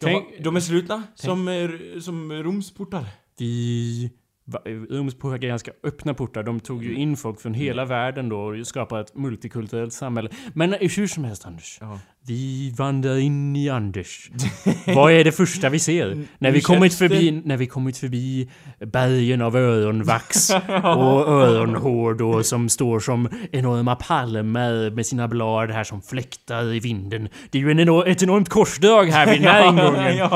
[0.00, 1.70] Tänk, De, de är slutna, som, eh,
[2.00, 3.04] som rumsportar.
[3.38, 4.10] vi...
[4.44, 6.42] va- Rumsportar är ganska öppna portar.
[6.42, 10.30] De tog ju in folk från hela världen då och skapade ett multikulturellt samhälle.
[10.54, 11.78] Men hur som helst Anders.
[11.80, 12.00] Ja.
[12.26, 14.30] Vi vandrar in i Anders.
[14.86, 16.24] Vad är det första vi ser?
[16.38, 18.50] När vi kommit förbi, när vi kommit förbi
[18.86, 25.84] bergen av öronvax och öronhår då som står som enorma palmer med sina blad här
[25.84, 27.28] som fläktar i vinden.
[27.50, 30.30] Det är ju en enor- ett enormt korsdrag här vid den här ingången.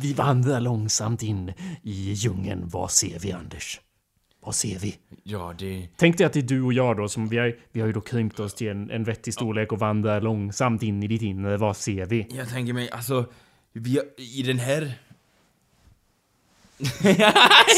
[0.00, 1.52] Vi vandrar långsamt in
[1.82, 2.62] i djungeln.
[2.66, 3.80] Vad ser vi Anders?
[4.44, 4.96] Vad ser vi?
[5.22, 5.88] ja, det...
[5.96, 7.92] Tänk dig att det är du och jag då som vi har, vi har ju
[7.92, 11.56] då krympt oss till en, en vettig storlek och vandrar långsamt in i ditt inre.
[11.56, 12.26] Vad ser vi?
[12.30, 13.24] Jag tänker mig, alltså,
[13.72, 14.00] vi,
[14.36, 14.92] i den här...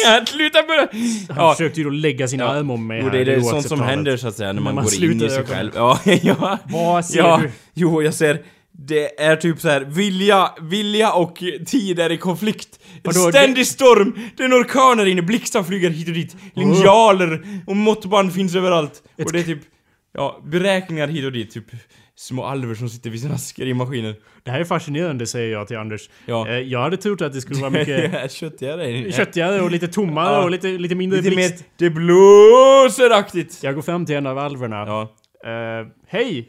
[0.04, 0.88] ja, sluta bara!
[1.28, 2.46] Han Ja, försökte ju då lägga sin Ja.
[2.46, 3.12] arm om mig jo, här.
[3.12, 5.28] det är det, sånt som händer så att säga när man, man går in i
[5.28, 5.46] sig ögonen.
[5.46, 5.72] själv.
[5.74, 6.58] Ja, ja.
[6.68, 7.50] Vad ser ja, du?
[7.74, 8.42] Jo, jag ser.
[8.72, 12.80] Det är typ så här vilja, vilja och tid är i konflikt.
[13.06, 17.46] Vadå, ständig storm, det är en orkan här inne, blixtar flyger hit och dit, linjaler
[17.66, 19.02] och måttband finns överallt.
[19.16, 19.60] Ett Och det är typ,
[20.14, 21.64] ja, beräkningar hit och dit, typ
[22.18, 24.14] små alver som sitter vid sina skrivmaskiner.
[24.42, 26.10] Det här är fascinerande säger jag till Anders.
[26.26, 26.48] Ja.
[26.48, 29.12] Eh, Jag hade trott att det skulle vara mycket Köttigare.
[29.12, 30.42] köttigare och lite tommare Ja.
[30.44, 31.64] och lite, lite mindre Lite mer blixt.
[31.76, 33.62] det blåseraktigt.
[33.62, 34.76] Jag går fram till en av alverna.
[34.76, 35.02] Ja.
[35.50, 36.48] Eh, Hej!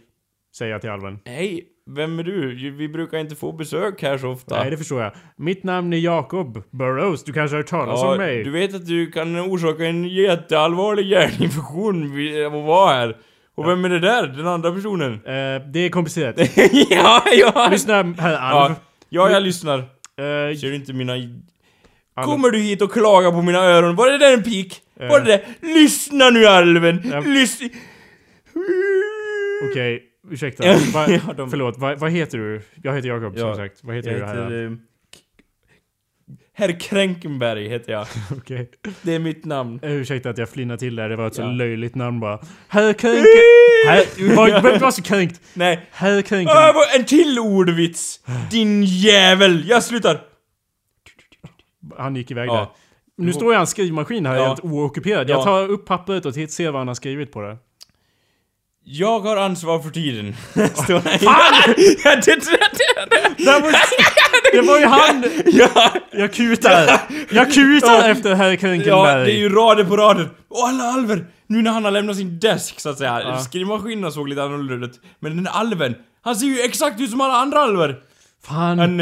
[0.58, 1.20] Säger jag till alven.
[1.26, 2.71] Hej, vem är du?
[2.71, 4.60] Vi brukar inte få besök här så ofta.
[4.60, 5.12] Nej, det förstår jag.
[5.36, 7.23] Mitt namn är Jacob Burrows.
[7.23, 8.43] Du kanske har hört talas om mig?
[8.43, 13.17] du vet att du kan orsaka en jätteallvarlig hjärninfektion vid att vara här.
[13.56, 14.28] Och vem är det där?
[14.28, 15.13] Den andra personen?
[15.26, 16.36] Eh, det är komplicerat.
[16.89, 17.67] ja, ja!
[17.71, 18.73] Lyssna, herr Alv.
[18.73, 18.76] Ja,
[19.10, 19.80] ja, jag lyssnar.
[19.80, 19.86] Eh,
[20.58, 21.13] Ser du inte mina...
[21.13, 22.26] Alv.
[22.26, 23.95] Kommer du hit och klagar på mina öron?
[23.95, 24.82] Var det där en pik?
[25.00, 25.67] Var det det?
[25.67, 27.02] Lyssna nu alven!
[27.12, 27.19] Ja.
[27.19, 27.67] Lyssna!
[29.69, 30.63] Okej, ursäkta.
[30.94, 32.62] Va, ja, de- Förlåt, vad heter du?
[32.84, 33.84] Jag heter Jakob som Ja, sagt.
[33.84, 34.44] Vad heter Jag du här?
[34.44, 34.66] heter...
[34.66, 34.72] eh,
[36.54, 38.08] Herr Kränkenberg heter jag.
[38.38, 38.72] Okej.
[39.02, 39.80] Det är mitt namn.
[39.84, 41.52] Eh, Ursäkta att jag flinnar till där, det var ett så Ja.
[41.52, 42.40] löjligt namn bara.
[42.68, 43.28] Herr Kränke...
[43.88, 44.36] Herr...
[44.36, 45.42] Var, inte vara så kränkt.
[45.54, 45.88] Nej.
[45.92, 46.58] Herr Kränken...
[46.58, 48.20] Äh, en till ordvits!
[48.52, 49.68] Din jävel!
[49.70, 50.22] Jag slutar!
[51.98, 52.56] Han gick iväg Ja.
[52.56, 52.68] där.
[53.26, 54.48] Nu står jag i hans skrivmaskin här Ja.
[54.48, 55.30] helt oockuperad.
[55.30, 55.36] Ja.
[55.36, 57.58] Jag tar upp pappret och ser vad han har skrivit på det.
[58.89, 60.36] Jag har ansvar för tiden.
[60.73, 61.19] Står det.
[61.19, 61.54] Fan!
[62.04, 62.36] ja, det,
[63.38, 63.71] det, var,
[64.52, 65.23] det var ju han!
[65.45, 67.02] ja, Jag kutar!
[67.32, 68.08] Jag kutar Ja.
[68.08, 69.26] efter herr ja, Krinkenberg.
[69.26, 70.30] det är ju rader på rader.
[70.50, 71.26] Och alla alver!
[71.47, 73.21] Nu när han har lämnat sin desk så att säga.
[73.21, 73.39] Ja.
[73.39, 75.00] Skrivmaskinen såg lite annorlunda ut.
[75.19, 77.95] Men den alven, han ser ju exakt ut som alla andra alver.
[78.47, 78.80] Fan.
[78.80, 78.97] Han,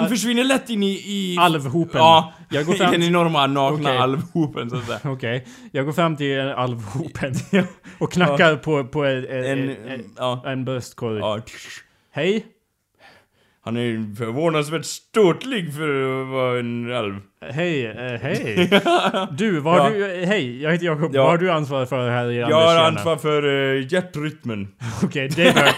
[0.00, 0.86] han försvinner lätt in i...
[1.06, 2.00] i Alvhopen.
[2.00, 3.98] Ja, Jag går i fram den till- enorma nakna Okej.
[3.98, 4.98] alvhopen så att säga.
[5.12, 5.46] Okej.
[5.72, 7.34] Jag går fram till alvhopen
[7.98, 11.18] och knackar på, på en, en, En, en, ja, en bröstkorg.
[11.18, 11.40] ja.
[12.12, 12.46] Hej.
[13.68, 17.14] Han är förvånansvärt ståtlig för att vara en alv.
[17.52, 18.70] Hej, eh, hej.
[19.38, 19.96] Du, vad har Ja.
[20.06, 20.24] du...
[20.26, 21.10] Hej, jag heter Jakob.
[21.14, 21.22] Ja.
[21.22, 24.68] Vad har du ansvar för här i Jag har Anders ansvar för uh, hjärtrytmen.
[25.04, 25.70] Okej, det bör...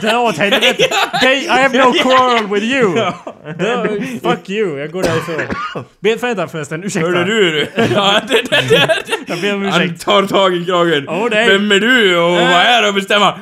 [0.00, 0.84] Dra åt helvete!
[1.22, 2.94] They, I have no quarrel with you!
[2.94, 5.84] Dra- fuck you, jag går därifrån.
[6.00, 7.08] Be, vänta förresten, ursäkta.
[7.08, 7.68] Hörde du du?
[7.94, 8.88] Ja, det, det, det.
[9.26, 10.04] Jag ber om Han ursäkt.
[10.04, 11.08] tar tag i kragen.
[11.08, 11.48] Åh, nej.
[11.48, 13.38] Vem är du och vad är det att bestämma?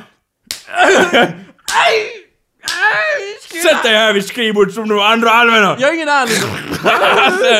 [3.63, 5.75] Sätt dig här vid skrivbordet som de andra alverna!
[5.79, 6.33] Jag har ingen aning.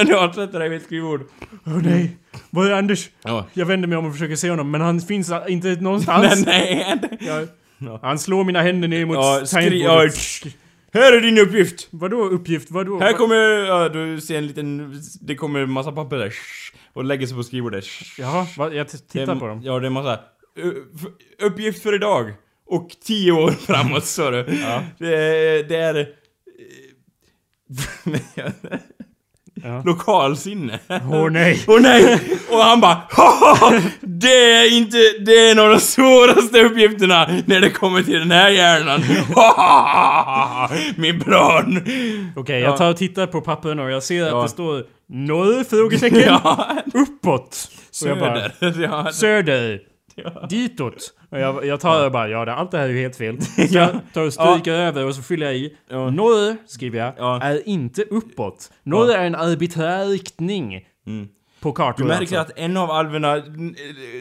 [0.10, 1.22] Ja, sätt dig vid ett skrivbord.
[1.66, 2.18] Åh nej.
[2.50, 3.10] Var är Anders?
[3.24, 3.46] Ja.
[3.54, 6.46] Jag vänder mig om och försöker se honom, men han finns inte någonstans.
[6.46, 7.18] Nej, nej.
[7.28, 7.48] Jag,
[7.80, 8.00] Ja.
[8.02, 10.16] han slår mina händer ner mot Ja, tangentbordet.
[10.94, 11.88] här är din uppgift!
[11.92, 12.72] Vadå uppgift?
[12.72, 13.00] Vadå?
[13.00, 16.34] Här kommer, ja, du ser en liten, det kommer en massa papper där.
[16.94, 17.86] Och lägger sig på skrivbordet.
[18.18, 18.74] Jaha, va?
[18.74, 19.62] jag t- Det tittar på dem.
[19.64, 20.20] Ja, det är massa...
[21.42, 22.34] Uppgift för idag.
[22.70, 24.38] Och tio år framåt, sa du.
[24.38, 24.84] Ja.
[25.00, 26.08] Det, är- det är...
[29.64, 29.82] Ja.
[29.86, 30.80] Lokalsinne.
[31.12, 31.64] Åh nej.
[31.68, 32.20] Åh nej!
[32.52, 37.62] Och han bara "Haha, Det är inte, det är en av de svåraste uppgifterna när
[37.62, 39.02] det kommer till den här hjärnan.
[40.98, 41.78] Min plan.
[42.36, 42.70] Okej, Ja.
[42.70, 44.42] jag tar och tittar på pappren och jag ser att Ja.
[44.42, 47.72] det står noll frågetecken Ja, uppåt.
[48.06, 49.80] Jag bara, söder.
[50.24, 50.48] Ja, ja.
[50.50, 51.14] Ditåt.
[51.30, 53.42] Och jag, jag tar och bara, ja det, allt det här är ju helt fel.
[53.70, 55.78] Så jag tar och stryker över och så fyller jag i.
[55.90, 56.10] Ja.
[56.10, 57.42] Norr, skriver jag, Ja.
[57.42, 58.72] är inte uppåt.
[58.84, 60.86] Norr är en arbiträr riktning.
[61.08, 61.28] Mm.
[61.60, 62.54] På kartor Du märker alltså.
[62.54, 63.44] att en av alverna eh,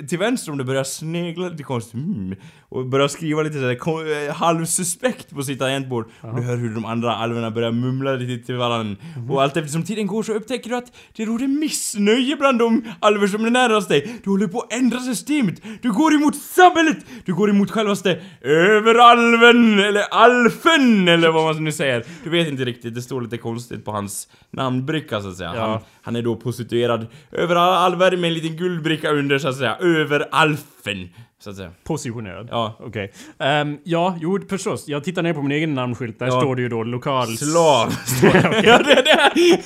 [0.08, 2.36] till vänster om det börjar snegla lite konstigt mm,
[2.68, 6.06] och börjar skriva lite sådär kon- eh, halvsuspekt på sitt tangentbord.
[6.20, 8.96] Och du hör hur de andra alverna börjar mumla lite till varandra.
[9.16, 9.30] Mhm.
[9.30, 13.26] Och allt eftersom tiden går så upptäcker du att det råder missnöje bland de alver
[13.26, 14.20] som är närmast dig.
[14.24, 15.62] Du håller på att ändra systemet.
[15.82, 16.96] Du går emot samhället.
[17.24, 22.04] Du går emot självaste överalven eller alfen eller vad man nu säger.
[22.24, 25.52] Du vet inte riktigt, det står lite konstigt på hans namnbricka så att säga.
[25.56, 25.66] Ja.
[25.70, 29.76] Han, han är då prostituerad över alver med en liten guldbricka under så att säga.
[29.76, 31.08] Över alfen.
[31.38, 31.70] Så att säga.
[31.84, 32.48] Positionerad.
[32.50, 32.76] Ja.
[32.80, 33.12] Okej.
[33.38, 34.84] Ehm, ja, jo förstås.
[34.88, 36.18] Jag tittar ner på min egen namnskylt.
[36.18, 36.40] Där Ja.
[36.40, 37.36] står det ju då lokal...
[37.36, 37.94] Slav.
[38.64, 39.02] Ja, det,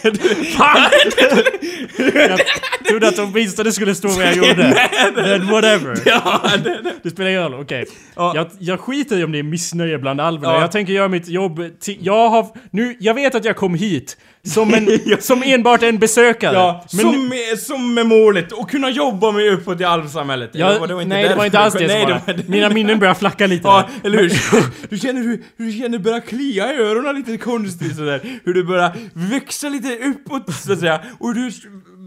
[0.03, 0.91] det, det, Fan!
[2.15, 2.41] jag
[2.89, 4.89] trodde att åtminstone skulle stå vad jag gjorde.
[5.17, 6.03] Men whatever.
[6.05, 6.93] ja, det, det.
[7.03, 7.85] Det spelar ingen roll, okej.
[8.17, 8.33] Ja.
[8.35, 10.55] Jag, jag skiter i om det är missnöje bland alverna.
[10.55, 10.61] Ja.
[10.61, 11.61] Jag tänker göra mitt jobb
[12.01, 12.47] Jag har...
[12.71, 14.89] Nu, jag vet att jag kom hit som en...
[15.21, 16.55] som enbart en besökare.
[16.55, 18.53] Ja, men som, är, som är målet.
[18.53, 20.51] Och kunna jobba mig uppåt i alvsamhället.
[20.55, 23.15] var det inte nej, det var inte alls det nej, det var Mina minnen börjar
[23.15, 23.69] flacka lite.
[23.69, 24.09] Ja, där.
[24.09, 24.89] eller hur?
[24.89, 28.41] Du känner hur, du känner börjar klia i öronen lite konstigt sådär.
[28.45, 31.01] Hur du börjar växa lite uppåt så att säga.
[31.19, 31.51] Och du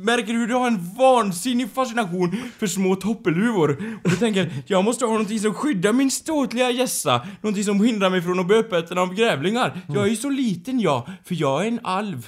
[0.04, 4.00] märker hur du har en vansinnig fascination för små toppeluvor.
[4.04, 7.28] Och du tänker, jag måste ha någonting som skyddar min ståtliga gässa.
[7.42, 9.82] Någonting som hindrar mig från att bli uppäten av grävlingar.
[9.88, 12.28] Jag är ju så liten jag, för jag är en alv.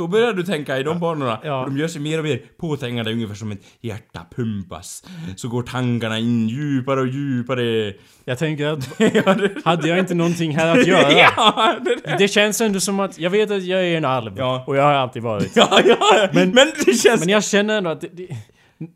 [0.00, 1.38] Så börjar du tänka i de banorna.
[1.44, 1.64] Ja.
[1.64, 5.04] Och de gör sig mer och mer påträngande, ungefär som ett hjärta pumpas.
[5.36, 7.92] Så går tankarna in djupare och djupare.
[8.24, 9.64] Jag tänker att...
[9.64, 11.12] Hade jag inte någonting här att göra?
[11.36, 12.16] ja, det, det.
[12.18, 13.18] Det känns ändå som att...
[13.18, 14.32] Jag vet att jag är en alv.
[14.36, 14.64] Ja.
[14.66, 15.56] Och jag har alltid varit.
[15.56, 17.20] Ja, ja, men, men det känns...
[17.20, 18.36] Men jag känner ändå att det, det,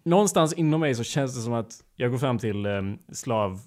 [0.05, 3.61] någonstans inom mig så känns det som att jag går fram till um, slav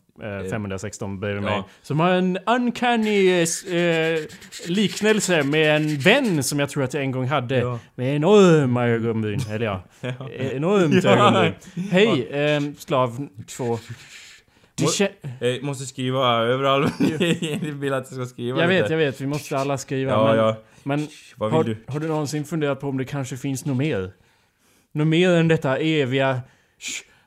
[0.44, 1.50] eh, 516 bredvid Ja.
[1.50, 1.64] mig.
[1.82, 4.20] Som har en uncanny eh, eh,
[4.68, 7.58] liknelse med en vän som jag tror att jag en gång hade.
[7.58, 7.80] Ja.
[7.96, 9.40] Med enorma ögonbryn.
[9.52, 11.10] Eller ja, eh, enormt Ja.
[11.10, 11.54] ögonbryn.
[11.92, 13.80] Hej, eh, slav 2.
[14.76, 16.94] Det Må- Eh, måste skriva överallt.
[17.42, 18.82] jag vill att jag ska skriva jag lite.
[18.82, 19.22] vet, jag vet.
[19.22, 20.12] Vi måste alla skriva.
[20.12, 20.56] Ja, men ja.
[20.84, 21.78] men Vad har, du?
[21.88, 24.12] har du någonsin funderat på om det kanske finns något mer?
[24.98, 26.42] Något mer än detta eviga...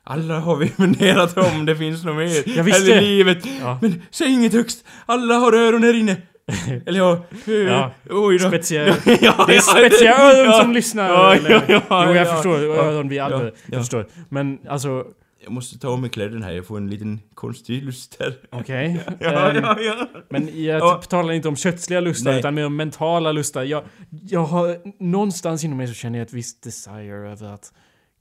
[0.03, 2.91] Alla har vi funderat om det finns något mer Jag visste.
[2.91, 3.45] i livet.
[3.61, 3.79] Ja.
[3.81, 4.85] Men säg inget högst.
[5.05, 6.17] Alla har öron här inne.
[6.85, 7.91] Eller ja, Ja.
[8.09, 8.47] oj då.
[8.47, 8.87] Spetsiga...
[8.87, 10.59] ja, Det är ja, spetsiga öron ja.
[10.61, 11.09] som lyssnar.
[11.09, 12.33] Ja, eller- ja, ja, jo, jag ja.
[12.35, 12.63] förstår.
[12.63, 13.43] Ja, Öron vi alla.
[13.43, 13.79] ja, ja.
[13.79, 14.05] förstår.
[14.29, 15.05] Men alltså...
[15.43, 18.33] Jag måste ta av mig kläderna här, jag får en liten konstig lust här.
[18.51, 18.99] Okej.
[19.19, 20.07] Ja, Ehm, ja, ja.
[20.29, 21.01] Men jag Ja.
[21.09, 22.39] talar inte om kötsliga lustar Nej.
[22.39, 23.63] utan mer om mentala lustar.
[23.63, 23.83] Jag,
[24.29, 27.73] jag har någonstans inom mig så känner jag ett visst desire över att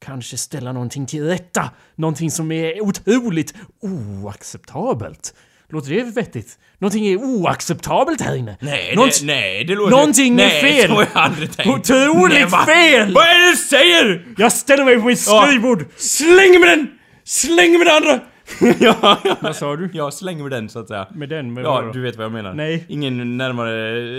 [0.04, 1.70] kanske ställa någonting till rätta.
[1.94, 5.34] Någonting som är otroligt oacceptabelt.
[5.68, 6.58] Låter det vettigt?
[6.78, 8.56] Någonting är oacceptabelt här inne.
[8.60, 9.90] Nej, Nånt- det, nej, det låter...
[9.90, 10.88] Någonting är nej, fel.
[10.88, 11.70] så har jag aldrig tänkt.
[11.90, 12.64] Otroligt Nej, va?
[12.66, 13.14] fel!
[13.14, 14.26] Vad är det du säger?
[14.38, 15.44] Jag ställer mig på mitt Ja.
[15.46, 15.84] skrivbord!
[15.96, 16.90] Släng med den!
[17.30, 18.20] Släng med den andra!
[18.80, 19.36] ja, ja.
[19.40, 19.90] Vad sa du?
[19.92, 21.06] Ja, släng med den så att säga.
[21.14, 21.54] Med den?
[21.54, 22.54] Med Ja, du vet vad jag menar.
[22.54, 22.84] Nej.
[22.88, 23.72] Ingen närmare...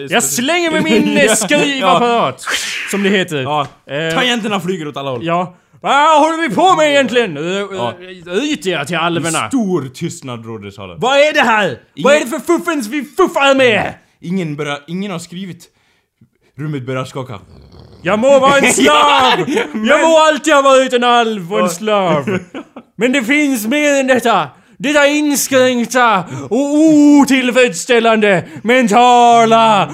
[0.10, 2.45] Jag slänger med min eh, skrivapparat!
[2.91, 3.41] Som det heter.
[3.41, 5.26] Ja, Eh, tangenterna flyger åt alla håll.
[5.26, 5.56] Ja.
[5.82, 7.36] Vad håller vi på med egentligen?
[7.36, 7.93] Ja.
[8.26, 8.34] Ja.
[8.34, 9.47] Ut er till alverna!
[9.47, 11.00] Stor tystnad rådde i salen.
[11.00, 11.80] Vad är det här?
[12.04, 13.93] Vad är det för fuffens vi fuffar med?
[14.21, 15.67] Ingen, börjar, ingen har skrivit.
[16.58, 17.39] Rummet börjar skaka.
[18.04, 19.50] Jag må vara en slav!
[19.86, 22.39] Jag må alltid ha varit en alv och en slav.
[22.95, 24.49] Men det finns mer än detta.
[24.77, 29.89] Detta inskränkta och otillfredsställande mentala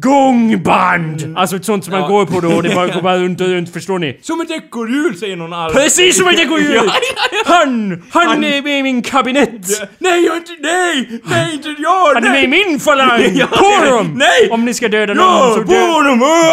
[0.00, 1.34] gångband!
[1.36, 3.46] Alltså ett sånt som man går på då och det bara går bara runt och
[3.46, 4.18] runt, förstår ni?
[4.22, 5.72] Som ett ekorrhjul säger någon alv.
[5.74, 6.90] Precis som ett ekorrhjul!
[7.46, 8.02] Han!
[8.10, 9.50] Han Han- är med i min kabinett!
[9.98, 10.52] Nej, jag är inte...
[10.60, 11.20] Nej!
[11.24, 12.14] Nej, inte jag!
[12.14, 12.44] Han är med nej.
[12.44, 13.20] i min falang!
[13.34, 14.12] Ja, På dem!
[14.16, 14.48] nej.
[14.50, 15.76] Om ni ska döda någon Ja, så dö...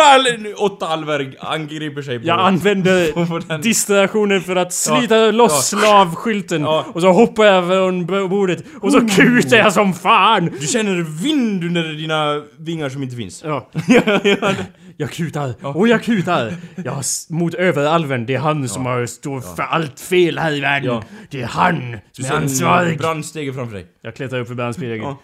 [0.04, 3.62] all- Åtta alver angriper sig på Jag använder på den.
[3.62, 6.86] distraktionen för att slita loss slavskylten Ja.
[6.94, 10.50] och så hoppar jag över b- bordet och så kutar jag som fan!
[10.60, 13.41] Du känner vind under dina vingar som inte finns.
[13.44, 13.70] Ja.
[14.98, 16.54] Jag kutar, och jag kutar!
[16.76, 20.60] Jag s- mot överalven, det är han som har står för allt fel här i
[20.60, 20.90] världen.
[20.92, 21.04] Ja.
[21.30, 22.98] Det är han Du som är ansvarig.
[22.98, 23.86] brandstege framför dig.
[24.02, 24.98] Jag klättrar upp för brandstegen.
[25.02, 25.20] Ja.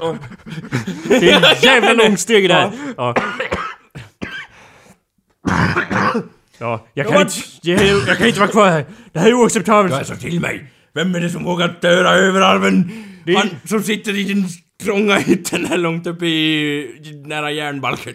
[0.00, 0.16] Ja.
[1.08, 2.70] Det är en jävla lång steg där!
[2.96, 3.14] Ja.
[6.58, 7.34] Ja, jag kan, Ja, inte,
[7.84, 8.84] jag, jag kan inte vara kvar här.
[9.12, 9.94] Det här är oacceptabelt.
[9.94, 10.72] Jag sa till mig!
[10.94, 11.76] Vem är det som vågar?
[11.80, 11.88] Det
[13.32, 14.44] är- Han som sitter i
[14.82, 17.22] trånga hytten här långt uppe i...
[17.24, 18.14] nära järnbalken.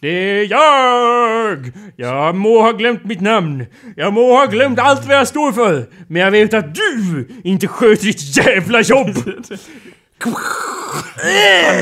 [0.00, 1.72] Det är jag!
[1.96, 3.66] Jag må ha glömt mitt namn.
[3.96, 5.86] Jag må ha glömt allt vad jag står för.
[6.08, 9.16] Men jag vet att du inte sköter ditt jävla jobb!
[10.24, 10.32] Han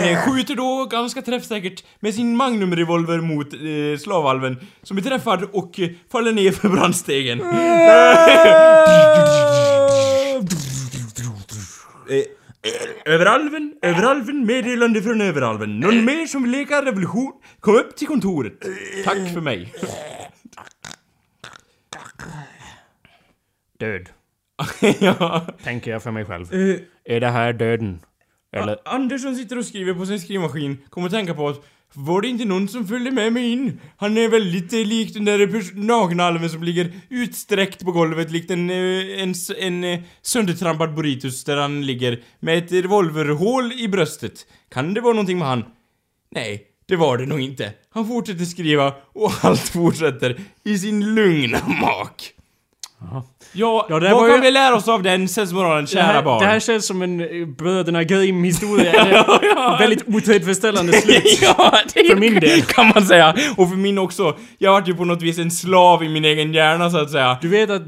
[0.08, 5.80] eh, skjuter då ganska träffsäkert med sin magnumrevolver mot eh, slavalven som är träffad och
[5.80, 7.42] eh, faller ner för brandstegen.
[13.04, 15.80] Överalven, överalven, meddelande från överalven.
[15.80, 17.32] Någon mer som vill leka revolution?
[17.60, 18.52] Kom upp till kontoret.
[19.04, 19.72] Tack för mig.
[23.78, 24.08] Död,
[25.00, 25.46] ja.
[25.62, 26.54] tänker jag för mig själv.
[26.54, 28.00] Eh, Är det här döden?
[28.52, 28.78] Eller?
[28.84, 32.44] Andersson sitter och skriver på sin skrivmaskin, kommer att tänka på att var det inte
[32.44, 33.80] någon som följde med mig in?
[33.96, 38.70] Han är väldigt eh, lik den där nagnalven som ligger utsträckt på golvet likt en,
[38.70, 44.46] eh, en, en, en söndertrampad burritus där han ligger med ett revolverhål i bröstet.
[44.68, 45.64] Kan det vara någonting med han?
[46.30, 47.72] Nej, det var det nog inte.
[47.90, 52.34] Han fortsätter skriva och allt fortsätter i sin lugna mak.
[53.52, 56.22] Ja, Ja, det vad kan ju- vi lära oss av den sensmoralen, Det kära här,
[56.22, 56.40] barn?
[56.42, 58.92] det här känns som en eh, Bröderna Grimm historia.
[59.04, 61.38] Eller Väldigt otillfredsställande slut.
[61.42, 62.62] ja, det För min del.
[62.68, 63.34] kan man säga.
[63.56, 64.36] Och för min också.
[64.58, 67.38] Jag vart ju på något vis en slav i min egen hjärna så att säga.
[67.42, 67.82] Du vet att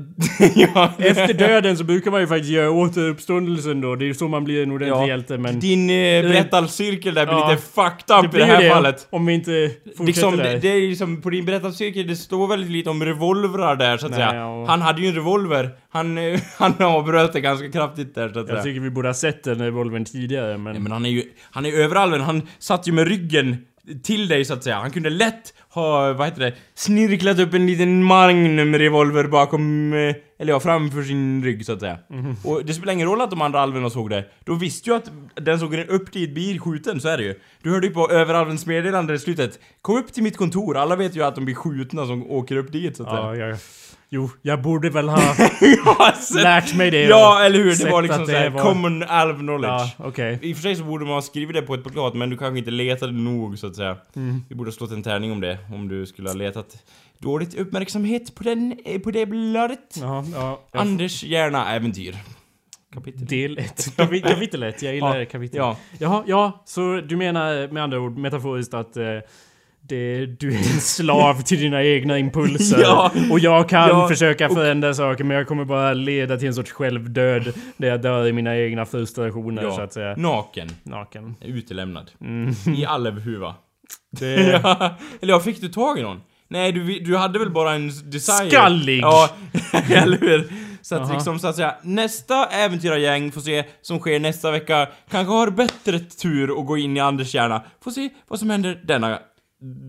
[0.54, 0.90] ja.
[0.98, 3.94] efter döden så brukar man ju faktiskt göra återuppståndelsen då.
[3.96, 5.06] Det är ju så man blir en ordentlig Ja.
[5.06, 5.60] hjälte men...
[5.60, 7.50] Din eh, berättarcirkel där blir Ja.
[7.50, 9.06] lite fucked up i det här det fallet.
[9.10, 10.44] Om vi inte fortsätter Liksom, där.
[10.44, 14.06] det, det är liksom, på din berättarcirkel, det står väldigt lite om revolvrar där så
[14.06, 14.34] att Nej, säga.
[14.34, 14.64] ja.
[14.68, 15.70] Han hade ju en revolver.
[15.90, 16.18] Han,
[16.58, 18.56] han avbröt det ganska kraftigt där så att säga.
[18.56, 20.72] Jag tycker vi borde ha sett den revolvern tidigare men...
[20.72, 23.56] Nej, men han är ju, han är överalven, han satt ju med ryggen
[24.02, 24.76] till dig så att säga.
[24.76, 30.52] Han kunde lätt ha, vad heter det, snirklat upp en liten magnumrevolver bakom, eh, eller
[30.52, 31.98] ja, framför sin rygg så att säga.
[32.10, 32.36] Mhm.
[32.44, 34.24] Och det spelar ingen roll att de andra alverna såg det.
[34.44, 37.34] De visste ju att den såg upp dit blir skjuten, så är det ju.
[37.62, 39.58] Du hörde ju på överalvens meddelande i slutet.
[39.82, 42.72] Kom upp till mitt kontor, alla vet ju att de blir skjutna som åker upp
[42.72, 43.48] dit så att Ja, säga.
[43.48, 43.58] jag...
[44.12, 45.18] Jo, jag borde väl ha
[46.14, 47.02] sett- lärt mig det.
[47.04, 47.84] Ja, eller hur?
[47.84, 49.72] Det var liksom det såhär, var- common alv knowledge.
[49.72, 50.38] Ja, okej.
[50.42, 52.36] I och för sig så borde man ha skrivit det på ett plakat men du
[52.36, 53.96] kanske inte letade nog så att säga.
[54.16, 54.44] Mm.
[54.48, 56.76] Vi borde ha slått en tärning om det, om du skulle ha letat
[57.18, 59.96] dåligt uppmärksamhet på den, eh, på det bladet.
[60.00, 60.60] Ja, ja.
[60.72, 62.16] Anders hjärna äventyr.
[62.94, 63.26] Kapitel.
[63.26, 63.96] Del 1.
[63.96, 64.82] Kapitel 1.
[64.82, 65.76] Jag gillar Ja, kapitel ja.
[65.98, 66.62] Jaha, ja.
[66.66, 69.04] Så du menar med andra ord metaforiskt att eh,
[69.90, 72.78] det, du är en slav till dina egna impulser.
[72.82, 73.10] Ja.
[73.30, 76.54] Och jag kan Ja, försöka och- förändra saker men jag kommer bara leda till en
[76.54, 77.52] sorts självdöd.
[77.76, 80.14] Där jag dör i mina egna frustrationer så att säga.
[80.16, 80.68] Naken.
[80.82, 81.34] Naken.
[81.40, 82.10] Utelämnad.
[82.20, 82.54] Mm.
[82.76, 83.54] I alvhuva.
[84.18, 84.60] Det...
[84.62, 84.94] ja.
[85.22, 86.20] Eller ja, fick du tag i någon?
[86.48, 88.50] Nej, du, du hade väl bara en desire?
[88.50, 89.00] Skallig!
[89.02, 89.30] Ja,
[89.90, 90.52] eller hur?
[90.82, 91.12] Så att Aha.
[91.14, 95.98] liksom så att säga, nästa äventyrargäng får se som sker nästa vecka, kanske har bättre
[95.98, 97.62] tur att gå in i Anders hjärna.
[97.84, 99.18] Får se vad som händer denna,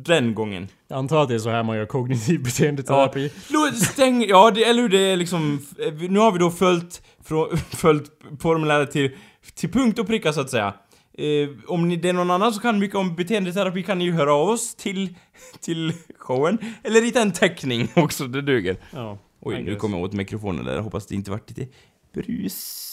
[0.06, 0.68] den gången.
[0.88, 3.32] Jag antar att det är så här man gör kognitiv beteendeterapi.
[3.50, 5.66] Då stäng, ja det, eller hur det är liksom,
[6.10, 9.12] nu har vi då följt, frå, följt formuläret till,
[9.54, 10.74] till punkt och pricka så att säga.
[11.18, 14.12] Eh, om ni, det är någon annan som kan mycket om beteendeterapi kan ni ju
[14.12, 15.16] höra av oss till,
[15.60, 16.58] till showen.
[16.84, 18.78] Eller rita en teckning också, det duger.
[18.94, 19.18] Ja.
[19.42, 21.68] Oj, nu kommer jag åt mikrofonen där, jag hoppas det inte vart lite
[22.14, 22.88] brus.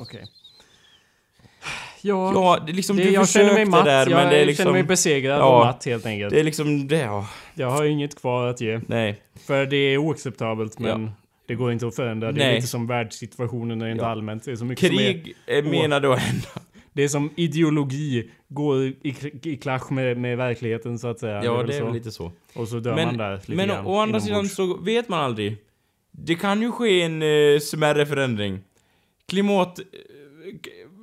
[0.00, 0.24] Okej.
[2.02, 3.84] Ja, Ja, det är liksom, det, du jag känner mig matt.
[3.84, 4.62] där, jag men det är liksom...
[4.62, 5.58] känner mig besegrad Ja.
[5.60, 6.34] och matt helt enkelt.
[6.34, 7.28] Det är liksom det, ja.
[7.54, 8.80] Jag har inget kvar att ge.
[8.86, 9.22] Nej.
[9.46, 11.10] För det är oacceptabelt men
[11.46, 12.32] det går inte att förändra.
[12.32, 12.54] Det är Nej.
[12.54, 14.06] lite som världssituationen rent Ja.
[14.06, 14.44] allmänt.
[14.44, 16.48] Det är så mycket som är, Krig menar då hända.
[16.92, 21.44] Det är som ideologi går i, i clash med, med verkligheten så att säga.
[21.44, 21.84] Ja, det är så.
[21.84, 22.32] väl lite så.
[22.54, 25.56] Och så dör man där lite men grann, å andra sidan så vet man aldrig.
[26.10, 28.58] Det kan ju ske en eh, smärre förändring.
[29.28, 29.80] Klimat...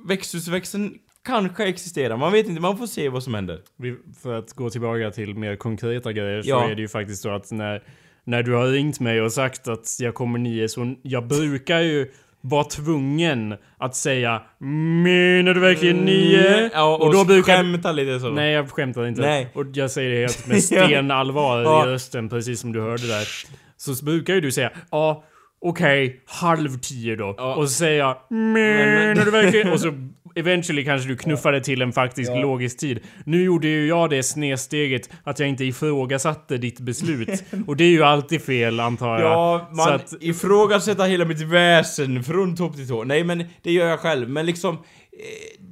[0.06, 0.94] Växthusväxten
[1.24, 3.60] kanske existerar, man vet inte, man får se vad som händer.
[3.78, 6.68] Vi, för att gå tillbaka till mer konkreta grejer så Ja.
[6.70, 7.82] är det ju faktiskt så att när,
[8.24, 12.10] när du har ringt mig och sagt att jag kommer nio så jag brukar ju
[12.40, 16.56] vara tvungen att säga Menar du verkligen nio?
[16.58, 17.56] Mm, Ja, och, och då brukar...
[17.56, 18.30] skämta lite så.
[18.30, 19.20] Nej jag skämtar inte.
[19.20, 19.48] Nej.
[19.54, 21.84] Och jag säger det helt med stenallvar Ja.
[21.86, 23.28] i rösten precis som du hörde där.
[23.76, 25.24] Så brukar ju du säga ja
[25.60, 27.34] Okej, halv tio då.
[27.38, 27.54] Ja.
[27.54, 29.68] Och så säger jag Menar du verkligen?
[29.72, 29.92] Och så
[30.34, 32.40] eventually kanske du knuffar det till en faktisk Ja.
[32.40, 33.00] logisk tid.
[33.26, 37.44] Nu gjorde ju jag det snedsteget att jag inte ifrågasatte ditt beslut.
[37.66, 39.32] Och det är ju alltid fel antar jag.
[39.32, 43.04] Ja, Så man att- ifrågasätter hela mitt väsen från topp till tå.
[43.04, 44.74] Nej men det gör jag själv, men liksom...
[44.74, 45.64] Eh,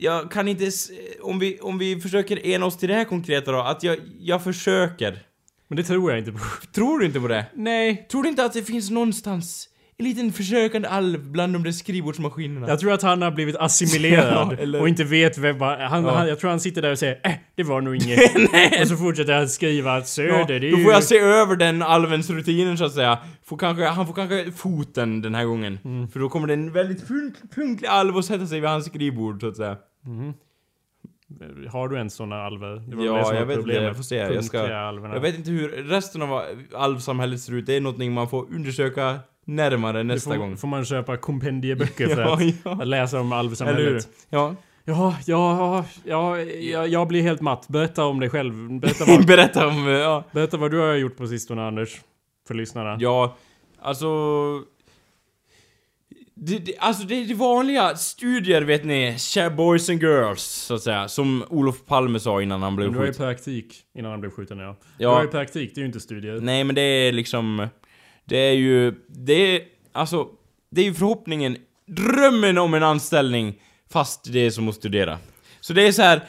[0.00, 0.70] jag kan inte...
[1.22, 4.44] Om vi, om vi försöker ena oss till det här konkreta då, att jag, jag
[4.44, 5.18] försöker.
[5.68, 6.38] Men det tror jag inte på.
[6.74, 7.46] Tror du inte på det?
[7.54, 8.06] Nej.
[8.10, 9.68] Tror du inte att det finns någonstans
[10.00, 12.68] en liten försökande alv bland de där skrivbordsmaskinerna?
[12.68, 16.04] Jag tror att han har blivit assimilerad Ja, eller- och inte vet vem vad- han,
[16.04, 16.14] Ja.
[16.14, 18.20] han, Jag tror han sitter där och säger äh, det var nog inget.
[18.82, 20.84] och så fortsätter han skriva att söder, Ja, det är då ju...
[20.84, 23.18] får jag se över den alvens rutinen så att säga.
[23.44, 25.78] Får kanske, han får kanske foten den här gången.
[25.84, 26.08] Mm.
[26.08, 29.40] För då kommer det en väldigt punkt, punktlig alv och sätta sig vid hans skrivbord
[29.40, 29.76] så att säga.
[31.70, 32.82] Har du ens såna alver?
[33.04, 33.82] Ja, jag vet inte, problemet.
[33.82, 34.16] jag får se.
[34.16, 34.68] Jag ska-.
[34.68, 36.42] Jag vet inte hur resten av
[36.74, 40.56] alvsamhället ser ut, det är någonting man får undersöka närmare nästa får, gång.
[40.56, 42.84] får man köpa kompendieböcker för Ja, att, ja.
[42.84, 44.08] läsa om alvsamhället.
[44.30, 44.54] Ja.
[44.84, 47.68] Ja, ja, ja, jag, jag blir helt matt.
[47.68, 48.70] Berätta om dig själv.
[48.80, 50.24] Berätta vad, Berätta om, ja.
[50.32, 52.00] berätta vad du har gjort på sistone Anders.
[52.46, 52.96] För lyssnarna.
[53.00, 53.36] Ja,
[53.80, 54.06] alltså...
[56.40, 59.16] Det, det, alltså det är vanliga studier vet ni,
[59.56, 61.08] boys and girls, så att säga.
[61.08, 63.26] Som Olof Palme sa innan han blev Men du har ju skjuten.
[63.26, 64.76] praktik innan han blev skjuten ja.
[64.98, 65.14] Du Ja.
[65.14, 66.40] har ju praktik, det är ju inte studier.
[66.40, 67.68] Nej men det är liksom...
[68.24, 68.94] Det är ju...
[69.08, 69.62] Det är...
[69.92, 70.26] Alltså...
[70.70, 73.54] Det är ju förhoppningen, drömmen om en anställning
[73.92, 75.18] fast det är som att studera.
[75.60, 76.24] Så det är så här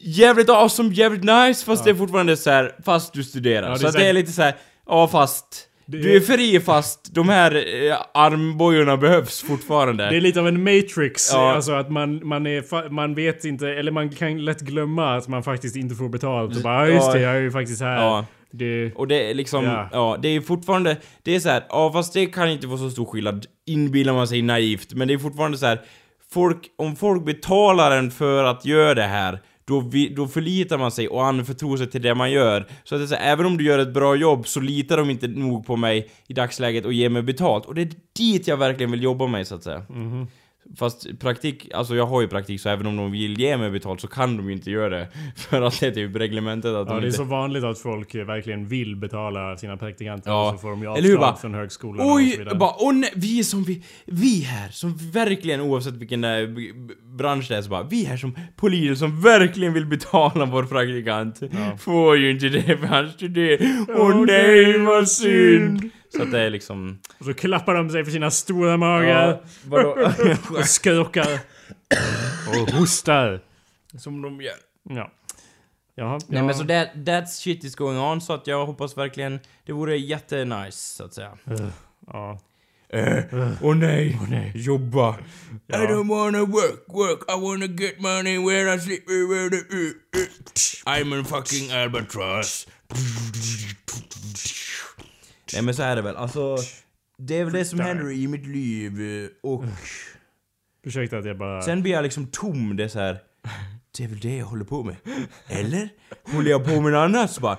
[0.00, 1.84] jävligt awesome, jävligt nice fast Ja.
[1.84, 3.70] det är fortfarande så här fast du studerar.
[3.70, 4.54] Ja, så är att det är lite så här,
[4.86, 5.68] ja fast...
[5.86, 7.54] Du är- fri fast de här
[7.90, 10.08] eh, armbojorna behövs fortfarande.
[10.10, 11.52] Det är lite av en matrix, Ja.
[11.54, 15.28] alltså att man, man, är, fa- man vet inte, eller man kan lätt glömma att
[15.28, 16.56] man faktiskt inte får betalt.
[16.56, 17.96] Och bara, "Ja, just det, jag är ju faktiskt här.
[17.96, 18.26] Ja.
[18.54, 19.88] Det, Och det är liksom, Ja.
[19.92, 20.16] ja.
[20.22, 23.04] det är fortfarande, det är så här, ja fast det kan inte vara så stor
[23.04, 25.80] skillnad, inbillar man sig naivt, men det är fortfarande så här,
[26.32, 29.38] folk, om folk betalar en för att göra det här,
[29.72, 32.66] då, vi, då förlitar man sig och anförtror sig till det man gör.
[32.84, 34.96] Så att det är så här, även om du gör ett bra jobb så litar
[34.96, 37.66] de inte nog på mig i dagsläget och ger mig betalt.
[37.66, 39.82] Och det är dit jag verkligen vill jobba mig så att säga.
[39.88, 40.26] Mhm.
[40.76, 44.00] Fast praktik, alltså jag har ju praktik så även om de vill ge mig betalt
[44.00, 45.08] så kan de ju inte göra det.
[45.36, 47.16] För att det är typ reglementet att ja, de det är inte...
[47.16, 50.48] så vanligt att folk verkligen vill betala sina praktikanter Ja.
[50.48, 52.36] och så får de ju avslag från högskolan och så Oj!
[52.38, 52.54] vidare.
[52.54, 56.30] Bara, åh nej, vi är som vi, vi här, som verkligen oavsett vilken eh,
[57.04, 61.40] bransch det är så bara, vi här som poliser som verkligen vill betala vår praktikant.
[61.40, 61.76] Ja.
[61.78, 63.66] Får ju inte det för han studerar.
[63.88, 65.90] Åh nej nej, vad synd!
[66.16, 66.98] Så att det är liksom...
[67.18, 69.42] Och så klappar de sig för sina stora magar.
[69.66, 70.12] vadå?
[70.58, 71.38] Och skrockar.
[72.48, 73.40] och hostar.
[73.98, 74.54] som de gör.
[74.82, 75.12] Ja.
[75.94, 76.44] Jaha, Nej ja.
[76.44, 79.96] men så that, that shit is going on så att jag hoppas verkligen, det vore
[79.96, 81.38] jättenice så att säga.
[82.06, 82.38] Ja.
[82.88, 83.24] Eh,
[83.62, 84.52] Åh nej, Åh, nej.
[84.54, 85.16] jobba.
[85.66, 85.84] Ja.
[85.84, 90.20] I don't wanna work, work, I wanna get money where I sleep, where the, uh,
[90.20, 90.26] uh.
[90.86, 92.66] I'm a fucking albatross.
[95.52, 96.56] Nej men så är det väl, alltså...
[97.18, 99.64] Det är väl det som händer i mitt liv eh, och
[100.84, 101.62] Ursäkta att jag bara...
[101.62, 103.18] sen blir jag liksom tom, det är så här.
[103.98, 104.96] det är väl det jag håller på med.
[105.48, 105.88] Eller?
[106.32, 107.30] Håller jag på med något annat?
[107.30, 107.56] Så bara...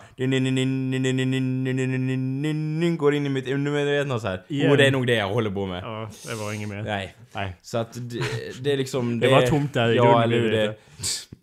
[2.98, 4.44] Går in i mitt undermedvetna så här.
[4.48, 4.72] Igen.
[4.72, 5.84] Och det är nog det jag håller på med.
[5.84, 6.84] Ja, det var inget mer.
[6.84, 7.16] Nej.
[7.34, 7.56] Nej.
[7.62, 8.24] Så att det,
[8.62, 9.20] det är liksom...
[9.20, 10.78] Det var tomt där i Ja, det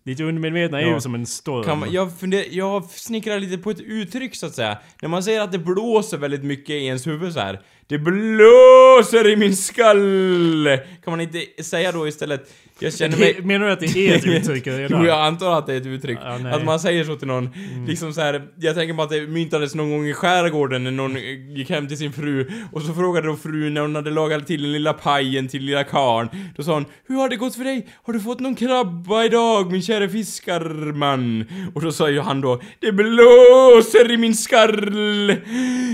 [0.03, 1.63] Ditt undermedvetna är ju som en storm.
[1.63, 4.77] Kan man, jag, funder, jag snickrar lite på ett uttryck så att säga.
[5.01, 7.61] När man säger att det blåser väldigt mycket i ens huvud så här.
[7.91, 10.77] Det blåser i min skalle!
[11.03, 12.53] Kan man inte säga då istället?
[12.79, 13.33] Jag känner mig...
[13.33, 15.05] Det- Menar du att det är ett uttryck redan?
[15.05, 16.17] jag antar att det är ett uttryck.
[16.23, 17.49] Ja, att man säger så till någon.
[17.87, 21.15] Liksom så här, jag tänker på att det myntades någon gång i skärgården när någon
[21.55, 24.61] gick hem till sin fru och så frågade då frun när hon hade lagat till
[24.61, 26.29] den lilla pajen till lilla karn.
[26.57, 27.87] Då sa hon Hur har det gått för dig?
[28.03, 31.45] Har du fått någon krabba idag min käre fiskarman?
[31.75, 35.35] Och då sa ju han då Det blåser i min skall!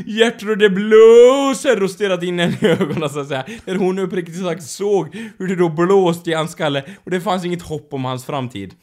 [0.06, 1.87] Gertrud det blåser!
[1.88, 3.46] Och stirrat in henne i ögonen så att säga.
[3.66, 7.46] Där hon uppriktigt sagt såg hur det då blåste i hans skalle och det fanns
[7.46, 8.74] inget hopp om hans framtid.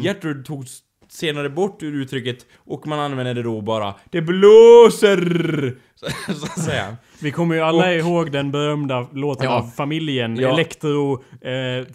[0.00, 0.66] Gertrud tog
[1.14, 5.74] senare bort ur uttrycket och man använde det då bara Det blåser!
[6.26, 6.96] Så, så att säga.
[7.20, 9.50] Vi kommer ju alla Och- ihåg den berömda låten Ja.
[9.50, 10.36] av familjen.
[10.36, 10.52] Ja.
[10.52, 11.12] Elektro,
[11.42, 11.86] eh,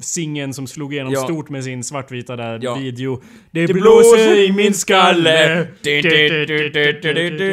[0.00, 1.20] singeln som slog igenom Ja.
[1.24, 2.74] stort med sin svartvita där Ja.
[2.74, 3.22] video.
[3.50, 5.66] Det, Det blåser i min skalle.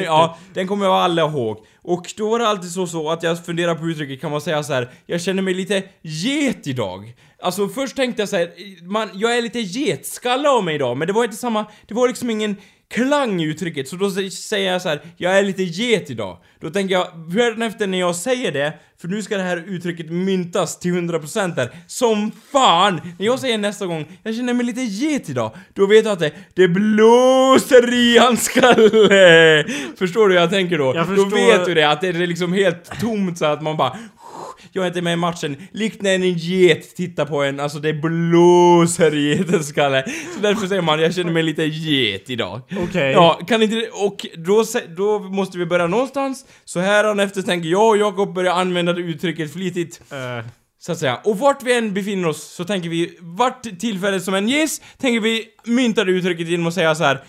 [0.06, 1.58] Ja, den kommer jag alla ihåg.
[1.84, 4.64] Och då var det alltid så, så att jag funderar på uttrycket, kan man säga
[4.64, 4.90] så här.
[5.06, 7.14] Jag känner mig lite get idag.
[7.42, 8.52] Alltså först tänkte jag så här,
[8.84, 12.08] man, jag är lite getskalle av mig idag, men det var inte samma, det var
[12.08, 12.56] liksom ingen
[12.94, 16.38] klang i uttrycket, så då sä- säger jag så här, jag är lite get idag.
[16.60, 17.08] Då tänker jag,
[17.68, 21.70] efter när jag säger det, för nu ska det här uttrycket myntas till 100% där,
[21.88, 23.02] som fan!
[23.20, 26.20] När jag säger nästa gång, jag känner mig lite get idag, då vet jag att
[26.20, 29.66] det, det blåser i hans skalle!
[30.00, 30.86] Förstår du hur jag tänker då?
[30.96, 31.36] Jag Då förstår.
[31.58, 33.98] vet du det, att det är liksom helt tomt så att man bara
[34.72, 37.94] jag är inte med i matchen, likt när en get tittar på en, alltså det
[37.94, 40.04] blåser i getens skalle.
[40.36, 42.62] Så därför säger man, jag känner mig lite get idag.
[42.78, 43.12] Okej.
[43.12, 44.64] Ja, kan inte och då,
[44.98, 46.46] då måste vi börja någonstans.
[46.66, 50.02] Så här efter tänker jag och Jakob börja använda det uttrycket flitigt.
[50.12, 50.46] Eh,
[50.80, 51.20] Så att säga.
[51.24, 55.20] Och vart vi än befinner oss så tänker vi, vart tillfälle som än ges, tänker
[55.20, 57.24] vi mynta det uttrycket genom att säga så här.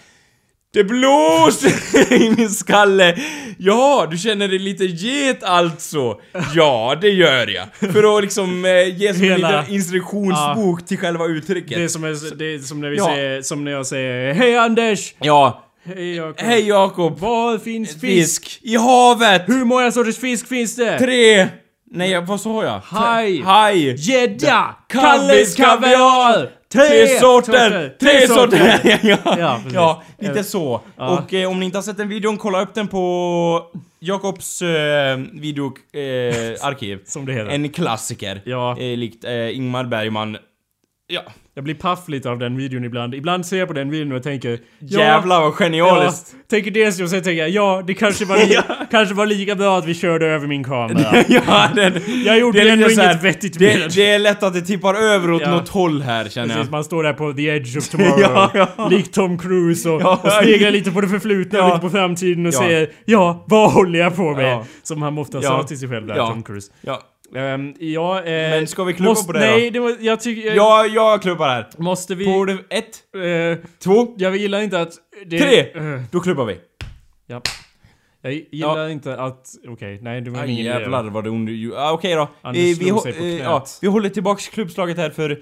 [0.74, 3.16] Det blåser i min skalle!
[3.58, 6.20] Ja, du känner dig lite get alltså?
[6.54, 7.92] Ja, det gör jag.
[7.92, 11.76] För att liksom eh, ge som en Hela- liten instruktionsbok till själva uttrycket.
[11.78, 13.04] det är som, är, det är som när vi Ja.
[13.06, 15.14] säger, som när jag säger Hej Anders!
[15.20, 15.64] Ja.
[15.84, 16.34] Hej Jakob!
[16.46, 17.18] Hej Jakob!
[17.18, 18.58] Var finns fisk?
[18.62, 19.42] I havet!
[19.46, 20.98] Hur många sorters fisk finns det?
[20.98, 21.48] Tre!
[21.94, 22.80] Nej, vad sa jag?
[22.84, 23.42] Haj.
[23.42, 23.94] Haj!
[24.10, 24.74] Gädda!
[24.88, 26.50] Kalles kaviar!
[26.72, 27.96] Tre sorter!
[28.00, 28.80] Tre sorter!
[29.02, 30.80] ja, Ja, ja, lite så.
[30.96, 31.18] Ja.
[31.18, 33.62] Och eh, om ni inte har sett den videon, kolla upp den på
[34.00, 36.98] Jakobs eh, videoarkiv.
[36.98, 37.04] Eh.
[37.04, 37.50] Som det heter.
[37.50, 38.42] en klassiker.
[38.44, 38.76] Ja.
[38.78, 40.36] Eh, likt eh, Ingmar Bergman.
[41.06, 41.22] Ja.
[41.54, 43.14] Jag blir paff lite av den videon ibland.
[43.14, 44.58] Ibland ser jag på den videon och tänker...
[44.78, 46.34] Ja, Jävlar vad ja, genialiskt!
[46.50, 48.58] tänker dels och sen tänker jag ja, det kanske var, li-
[48.90, 51.24] kanske var lika bra att vi körde över min kamera.
[51.28, 51.92] Ja, den,
[52.24, 54.60] Jag gjorde det är ändå här- inget vettigt med det, det är lätt att det
[54.60, 55.50] tippar över åt Ja.
[55.50, 56.56] något håll här känner jag.
[56.56, 58.20] Precis, man står där på the edge of tomorrow.
[58.20, 58.88] Ja, ja.
[58.90, 60.20] Likt Tom Cruise och, Ja.
[60.24, 61.74] och sneglar lite på det förflutna och Ja.
[61.74, 62.58] lite på framtiden och Ja.
[62.58, 64.52] säger Ja, vad håller jag på med?
[64.52, 64.64] Ja.
[64.82, 65.48] Som han ofta Ja.
[65.48, 66.26] sa till sig själv där, Ja.
[66.28, 66.72] Tom Cruise.
[66.80, 67.00] Ja.
[67.34, 69.82] Um, ja, eh, Men ska vi klubba på det Nej, då?
[69.82, 70.54] var, jag tycker...
[70.54, 71.68] Ja, jag klubbar här.
[71.78, 72.24] Måste vi...
[72.24, 74.92] På ett, eh, två, jag gillar inte att...
[75.26, 75.60] Det, Tre.
[75.60, 76.58] eh, då klubbar vi.
[77.26, 77.42] ja.
[78.24, 79.46] Jag gillar inte att...
[79.68, 81.48] Okej, nej det var ingen jävlar vad ond...
[81.76, 82.28] Ah, Okej då.
[82.42, 85.36] Anders vi, hå- eh, ja, vi håller tillbaks klubbslaget här för eh,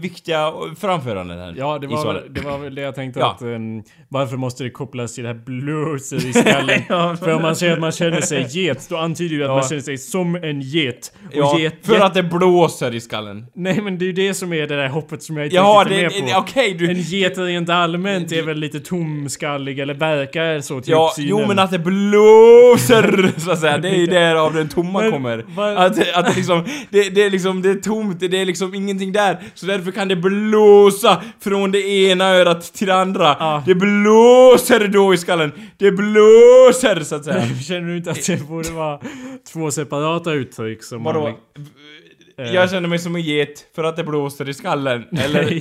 [0.00, 1.54] viktiga eh, framföranden här.
[1.58, 3.30] Ja, det var, väl, det var väl det jag tänkte Ja.
[3.32, 3.42] att...
[3.42, 6.80] ehm, varför måste det kopplas till det här blåset i skallen?
[6.88, 9.54] Ja, För om man säger att man känner sig get, då antyder ju att Ja.
[9.54, 11.12] man känner sig som en get.
[11.26, 13.46] Och Ja, get, för get, att det blåser i skallen.
[13.54, 15.84] Nej men det är ju det som är det där hoppet som jag inte Ja,
[15.86, 16.38] riktigt det, är med på.
[16.40, 16.90] okej du...
[16.90, 21.28] En get rent allmänt är väl lite tomskallig eller verkar så till Ja, uppsynen.
[21.28, 25.00] jo men att det blåser så att säga, det är ju där av den tomma
[25.02, 25.44] Men kommer.
[25.48, 28.74] vad- Att, att det liksom, det, det är liksom, det är tomt, det är liksom
[28.74, 29.38] ingenting där.
[29.58, 33.36] Så därför kan det blåsa från det ena örat till det andra.
[33.40, 33.62] Ja.
[33.66, 35.52] Det blåser då i skallen.
[35.76, 37.46] Det blåser så att säga.
[37.68, 39.00] Känner du inte att det borde vara
[39.52, 41.20] två separata uttryck som Vadå?
[41.20, 41.34] man...
[42.38, 42.54] Eh.
[42.54, 45.04] Jag känner mig som en get för att det blåser i skallen.
[45.24, 45.60] Eller?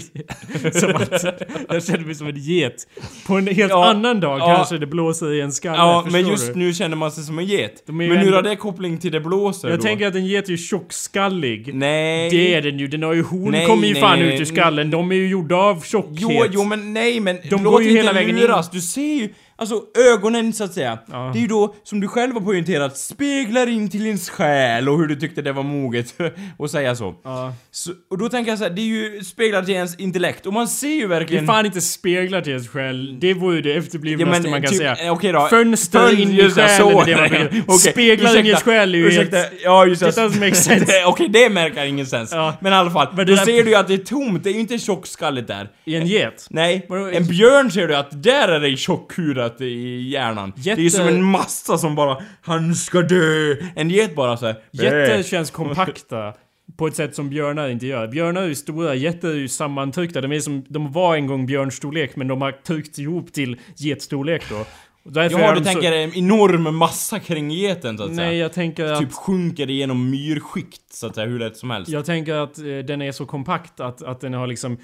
[0.79, 1.23] Som att
[1.69, 2.87] jag känner mig som en get.
[3.27, 4.55] På en helt Ja, annan dag ja.
[4.55, 6.59] kanske det blåser i en skalle, Ja, men just du?
[6.59, 7.83] nu känner man sig som en get.
[7.85, 9.83] Men hur ändå- har det koppling till det blåser Jag då?
[9.83, 11.73] tänker att en get är ju tjockskallig.
[11.73, 12.29] Nej.
[12.29, 14.41] Det är den ju, den har ju horn Nej, kommer ju nej, fan nej, ut
[14.41, 14.91] ur skallen.
[14.91, 16.17] De är ju gjorda av tjockhet.
[16.19, 18.41] Jo, jo men nej men De går ju hela vägen in.
[18.41, 18.69] luras.
[18.71, 19.81] Du ser ju alltså
[20.13, 20.99] ögonen så att säga.
[21.11, 21.29] Ja.
[21.33, 24.97] Det är ju då, som du själv har poängterat, speglar in till ens själ och
[24.97, 26.13] hur du tyckte det var moget
[26.59, 27.15] att säga så.
[27.23, 27.53] Ja.
[27.71, 27.91] så.
[28.09, 30.67] Och då tänker jag så här, det är ju speglar till ens intellekt och man
[30.67, 31.45] ser ju Det är verkligen...
[31.47, 33.19] fan inte speglar till ens själ.
[33.19, 34.95] Det vore ju det efterblivnaste Ja, man kan typ, säga.
[34.95, 35.47] eh, okej då.
[35.47, 38.71] Fönster Fön- in i själen så är det man brukar- Okej, Speglar in i ursäkta,
[38.71, 40.07] själ är ju ursäkta, helt- Ja, just det.
[40.09, 40.85] Doesn't make sense.
[40.85, 42.31] Det- Okej, det märker ingen sens.
[42.31, 42.53] Ja.
[42.61, 44.49] Men i alla fall, Men då där- ser du ju att det är tomt, det
[44.49, 45.69] är ju inte tjockskalligt där.
[45.85, 46.47] I en get.
[46.49, 50.53] Nej, en björn ser du att där är det tjockhudat i hjärnan.
[50.55, 53.55] Det är Jätte- som en massa som bara Han ska dö!
[53.75, 56.33] En get bara såhär Jätter känns kompakta.
[56.77, 58.07] På ett sätt som björnar inte gör.
[58.07, 60.21] Björnar är ju stora, getter är ju sammantryckta.
[60.21, 64.43] De, är som, de var en gång björnstorlek men de har tryckts ihop till getstorlek
[64.49, 64.65] då.
[65.09, 68.27] Därför är Ja, de du så- tänker en enorm massa kring geten så att säga.
[68.27, 68.99] Nej, jag tänker att...
[68.99, 71.91] Typ sjunker igenom myrskikt så att säga, hur lätt som helst.
[71.91, 74.77] Jag tänker att eh, den är så kompakt att, att den har liksom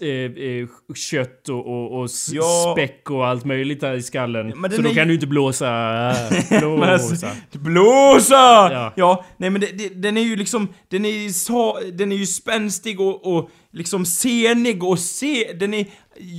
[0.00, 2.74] eh, eh, kött och, och, och Ja.
[2.76, 4.46] späck och allt möjligt där i skallen.
[4.56, 5.68] men så den då är kan du inte blåsa.
[6.10, 7.30] alltså, blåsa.
[7.52, 8.34] Blåsa!
[8.72, 8.92] Ja.
[8.96, 9.24] Ja.
[9.36, 12.26] nej men det, det, den är ju liksom, den är ju så, den är ju
[12.26, 15.86] spänstig och, och liksom senig och se, den är,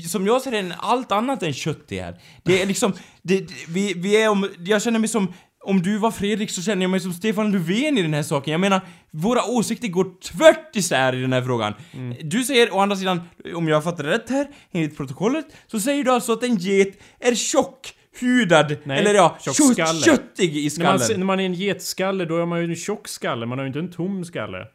[0.07, 2.21] som jag ser den, allt annat än köttig här.
[2.43, 5.97] Det är liksom, det, det, vi, vi är om, jag känner mig som, om du
[5.97, 8.51] var Fredrik så känner jag mig som Stefan Löfven i den här saken.
[8.51, 11.73] Jag menar, våra åsikter går tvärt isär i den här frågan.
[11.93, 12.17] Mm.
[12.29, 13.21] Du säger å andra sidan,
[13.55, 17.35] om jag fattar rätt här, enligt protokollet, så säger du alltså att en get är
[17.35, 20.99] tjock, hudad, Nej, eller ja, kött, köttig i När skallen.
[20.99, 23.65] man, när man är en getskalle då är man ju en tjock skalle, man har
[23.65, 24.67] ju inte en tom skalle.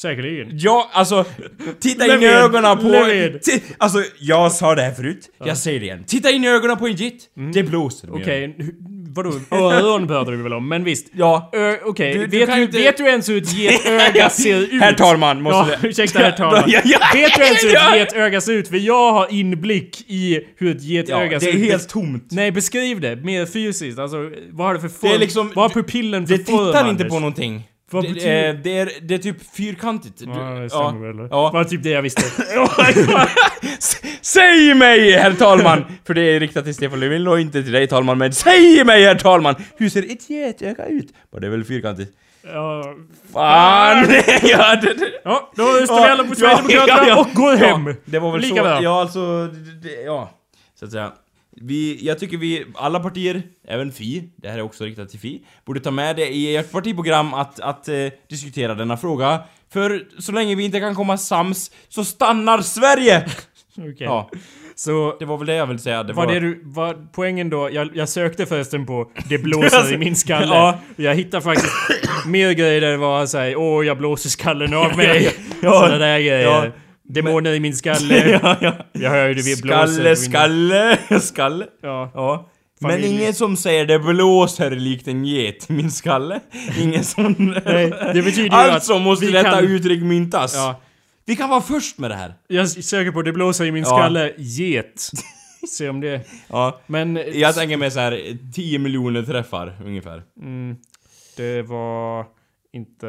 [0.00, 0.48] Säkerligen.
[0.52, 1.24] Ja, alltså,
[1.80, 2.84] titta in i ögonen på...
[2.88, 6.04] Ti- Alltså, jag sa det här förut, jag säger det igen.
[6.06, 7.14] Titta in i ögonen på en get,
[7.54, 8.08] det blåser.
[8.08, 8.20] Mm.
[8.22, 8.74] Okej, hu-
[9.14, 9.30] vadå?
[9.50, 11.06] Öron pratar vi väl om, men visst.
[11.12, 11.50] Ja.
[11.84, 14.82] Okej, Du- du vet, du, inte- vet du ens hur ett getöga ser ut?
[14.82, 16.62] Herr talman, måste Ja, det- ursäkta herr talman.
[16.66, 17.96] Ja, ja, vet du ens hur ja.
[17.96, 18.68] ett getöga ser ut?
[18.68, 21.70] För jag har inblick i hur ett Ja, getöga det ser är ut.
[21.70, 22.28] helt tomt.
[22.30, 23.98] Nej, beskriv det mer fysiskt.
[23.98, 25.10] Alltså, vad har det för form?
[25.10, 27.62] Det är liksom- vad har pupillen för Det form, tittar inte på någonting.
[27.90, 30.18] Vad det, betyder- eh, det, är, det är typ fyrkantigt.
[30.18, 31.28] Du- Ja, det stämmer väl.
[31.30, 31.50] Ja.
[31.50, 32.22] Var typ det jag visste.
[34.22, 35.84] Säg mig, herr talman!
[36.06, 39.04] För det är riktat till Stefan Löfven och inte till dig, talman, men säg mig,
[39.04, 39.54] herr talman!
[39.76, 41.14] Hur ser ett getöga ut?
[41.32, 42.12] Bara det är väl fyrkantigt?
[42.52, 42.94] ja,
[43.32, 44.06] Fan!
[44.42, 45.10] ja, det, det.
[45.24, 47.20] ja, då röstar vi alla på Sverigedemokraterna ja, ja.
[47.20, 47.86] och går hem.
[47.86, 48.62] Ja, det var väl Lika så.
[48.62, 48.82] bra.
[48.82, 49.46] Ja, alltså,
[49.82, 50.30] det, ja.
[50.78, 51.12] Så att säga.
[51.66, 55.42] Vi, jag tycker vi, alla partier, även Fi, det här är också riktat till Fi,
[55.64, 57.94] borde ta med det i ert partiprogram att, att eh,
[58.28, 59.40] diskutera denna fråga.
[59.72, 63.26] För så länge vi inte kan komma sams så stannar Sverige!
[63.78, 63.94] Okej.
[63.98, 64.30] Ja,
[64.74, 66.02] Så det var väl det jag ville säga.
[66.02, 66.32] Det Var var...
[66.34, 70.54] det du, var poängen då, jag, jag sökte förresten på 'Det blåser i min skalle'
[70.54, 70.78] Ja.
[70.96, 71.72] Jag hittade faktiskt
[72.26, 75.30] mer grejer där det var såhär 'Åh, jag blåser skallen av mig'
[75.62, 75.72] Ja.
[75.72, 76.40] Sådana där grejer.
[76.40, 76.66] Ja.
[77.08, 78.28] Demoner i min skalle.
[78.42, 78.72] ja, ja.
[78.92, 80.14] Jag hör ju det blåser.
[80.14, 81.66] Skalle, skalle, skalle.
[81.82, 82.10] Ja.
[82.14, 82.50] Ja.
[82.80, 86.40] Men ingen som säger det blåser likt en get i min skalle.
[86.80, 87.34] Ingen som...
[87.64, 90.54] Nej, det betyder ju alltså att måste detta kan- uttryck myntas.
[90.54, 90.80] Ja.
[91.26, 92.34] Vi kan vara först med det här.
[92.48, 93.88] Jag söker på 'Det blåser i min Ja.
[93.98, 95.10] skalle' get.
[95.68, 96.20] Se om det...
[96.48, 96.80] Ja.
[96.86, 97.20] Men...
[97.32, 100.22] Jag tänker mig så här 10 miljoner träffar ungefär.
[100.40, 100.76] Mm,
[101.36, 102.26] det var
[102.72, 103.06] inte...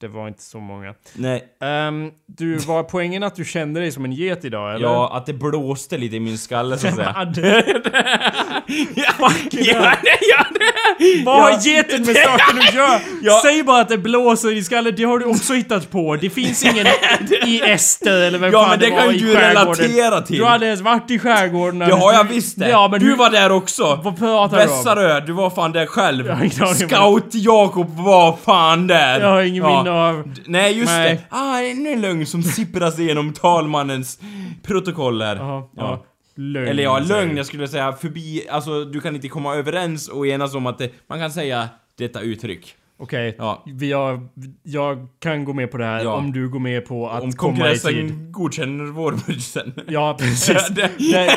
[0.00, 0.94] Det var inte så många.
[1.14, 1.44] Nej.
[1.60, 4.86] Ehm, du, var poängen att du kände dig som en get idag eller?
[4.86, 7.12] Ja, att det blåste lite i min skalle så att säga.
[7.16, 7.66] Ja, det-
[8.96, 10.73] ja, ja, det, ja, det.
[11.24, 11.58] Vad har ja.
[11.62, 13.00] geten med saken att göra?
[13.22, 13.40] Ja.
[13.44, 16.16] Säg bara att det blåser i skallen, det har du också hittat på.
[16.16, 16.86] Det finns ingen
[17.46, 20.38] i Ester eller vem Ja, fan men det var kan i ju du relatera till.
[20.38, 21.78] Du hade ens varit i skärgården.
[21.78, 22.68] Det har jag visst det.
[22.68, 24.00] Ja, men du hur- var där också.
[24.04, 24.68] Vad pratar du om?
[24.68, 26.26] Vässarö, du var fan där själv.
[26.26, 26.88] Jag har ingen aning om
[27.20, 29.20] Scout Jakob var fan där.
[29.20, 29.76] Jag har ingen Ja.
[29.82, 30.34] minne av...
[30.46, 31.14] Nej, just Nej.
[31.14, 31.36] det.
[31.36, 34.18] Ah, ännu en lögn som sippras igenom talmannens
[34.66, 35.36] protokoll här.
[35.36, 36.04] Jaha, ja.
[36.36, 36.68] Lögn.
[36.68, 40.54] Eller ja, lögn, jag skulle säga förbi, alltså du kan inte komma överens och enas
[40.54, 41.68] om att det, man kan säga
[41.98, 42.74] detta uttryck.
[42.98, 43.62] Okej, Ja.
[43.66, 44.28] vi har,
[44.62, 46.14] jag kan gå med på det här Ja.
[46.14, 47.82] om du går med på att Om komma i tid.
[47.82, 49.72] kongressen godkänner vårbudgeten.
[49.88, 50.68] Ja, precis.
[50.70, 51.36] Det- Det-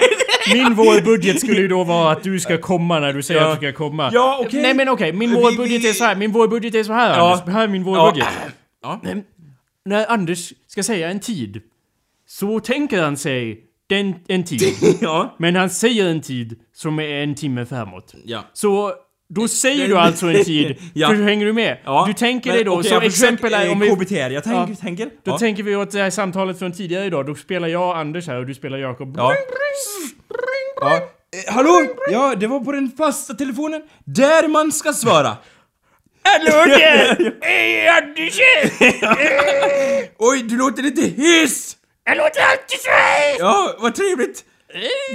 [0.54, 3.54] Min vårbudget skulle ju då vara att du ska komma när du säger Ja.
[3.54, 4.10] att du ska komma.
[4.14, 4.62] Ja, okej.
[4.62, 6.16] Nej men okej, min Vi- vårbudget är så här.
[6.16, 7.32] Min vårbudget är så här Ja.
[7.34, 7.54] Anders.
[7.54, 8.28] Här är min vårbudget.
[8.84, 9.02] Ja.
[9.86, 11.62] När Anders ska säga en tid,
[12.28, 14.62] så tänker han sig den, en tid.
[15.02, 15.36] ja.
[15.40, 18.14] Men han säger en tid som är en timme framåt.
[18.26, 18.44] Ja.
[18.54, 18.94] Så
[19.30, 21.08] då säger du alltså en tid, Ja.
[21.08, 21.78] för hänger du med?
[21.86, 22.04] Ja.
[22.08, 23.90] Du tänker dig då, okej, som exempel är eh, om vi...
[23.90, 24.76] KBT, jag tänker, Ja.
[24.82, 25.06] tänker.
[25.06, 25.38] Då ja.
[25.38, 28.46] tänker vi åt det här samtalet från tidigare idag, då spelar jag Anders här och
[28.46, 29.14] du spelar Jakob.
[29.18, 29.34] Ja.
[30.82, 30.96] ja.
[30.98, 31.88] Eh, hallå?
[32.12, 33.82] Ja, det var på den fasta telefonen.
[34.06, 35.38] Där man ska svara.
[36.24, 37.36] Hallå där!
[37.42, 38.40] Hej Anders!
[40.18, 41.77] Oj, du låter lite hes!
[42.08, 43.36] Jag låter alltid så här!
[43.40, 44.46] Ja, vad trevligt.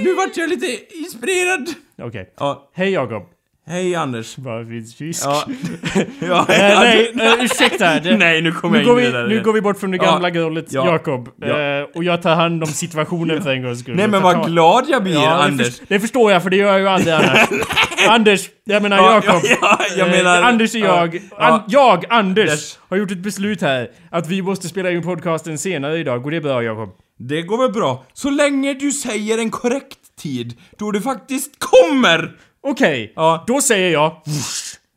[0.03, 1.69] Nu vart jag lite inspirerad.
[2.01, 2.33] Okej.
[2.37, 3.23] Ja, Hej Jakob.
[3.67, 4.37] Hej Anders.
[4.37, 5.23] Vad finns fisk?
[5.25, 5.43] Ja.
[6.19, 7.99] ja, Eh, nej, eh, ursäkta.
[7.99, 9.91] Det, Nej, nu kommer jag går, in i vi, där nu går vi bort från
[9.91, 10.03] det Ja.
[10.03, 10.85] gamla grollet Ja.
[10.85, 11.29] Jakob.
[11.41, 11.59] Ja.
[11.79, 13.95] Eh, och jag tar hand om situationen för en gångs skull.
[13.95, 15.77] Nej men vad glad jag blir, Ja, det, Anders.
[15.79, 17.49] för, det förstår jag för det gör jag ju aldrig annars.
[18.09, 19.41] Anders, jag menar Ja, Jakob.
[19.43, 21.15] ja, ja, jag Eh, menar- Anders och jag.
[21.15, 22.79] ja, An, jag, Anders, Yes.
[22.89, 23.87] har gjort ett beslut här.
[24.11, 26.23] Att vi måste spela in podcasten senare idag.
[26.23, 26.89] Går det bra Jakob?
[27.19, 28.05] Det går väl bra.
[28.13, 32.31] Så länge du säger en korrekt tid, då det faktiskt kommer!
[32.63, 33.43] Okej, Ja.
[33.47, 34.21] då säger jag...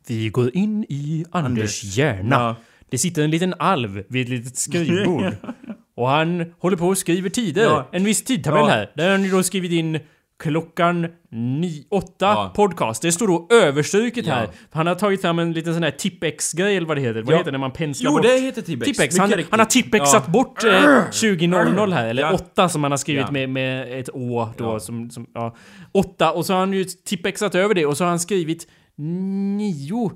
[0.07, 2.35] Vi går in i Anders hjärna.
[2.35, 2.55] Ja.
[2.89, 5.35] Det sitter en liten alv vid ett litet skrivbord.
[5.95, 7.63] Och han håller på och skriver tider.
[7.63, 7.89] Ja.
[7.91, 8.91] En viss tidtabell här.
[8.95, 9.99] Där har ju då skrivit in
[10.43, 11.07] klockan
[11.89, 12.51] 8 Ja.
[12.55, 13.01] podcast.
[13.01, 14.33] Det står då överstruket Ja.
[14.33, 14.49] här.
[14.71, 17.21] Han har tagit fram en liten sån här Tippex-grej eller vad det heter.
[17.21, 17.37] Vad Ja.
[17.37, 18.23] heter det när man penslar Jo, bort?
[18.23, 18.61] det heter.
[18.61, 18.99] Tippex.
[18.99, 20.69] Mycket Han, han har tippexat bort eh,
[21.11, 22.33] 20.00 här, eller.
[22.33, 25.27] 8 som han har skrivit med, med ett å då som, som.
[25.91, 28.67] 8 och så har han ju tippexat över det och så har han skrivit
[29.57, 30.11] 9.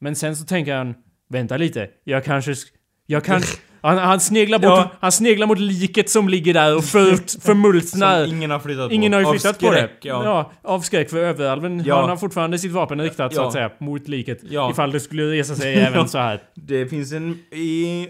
[0.00, 0.94] Men sen så tänker han,
[1.30, 2.66] vänta lite, jag kanske, sk-
[3.06, 3.42] jag kan...
[3.88, 4.90] Han, han sneglar bort, Ja.
[5.00, 8.26] han sneglar mot liket som ligger där och för, förmultnar.
[8.26, 9.16] Som ingen har flyttat Ingen på.
[9.18, 9.76] har ju flyttat på det.
[9.76, 10.52] skräck, Ja.
[10.62, 11.82] av skräck för överalven.
[11.86, 12.00] Ja.
[12.00, 13.46] Han har fortfarande sitt vapen riktat så Ja.
[13.46, 14.38] att säga mot liket.
[14.50, 14.70] Ja.
[14.70, 16.42] Ifall det skulle resa sig även så här.
[16.54, 17.38] Det finns en...
[17.52, 18.08] I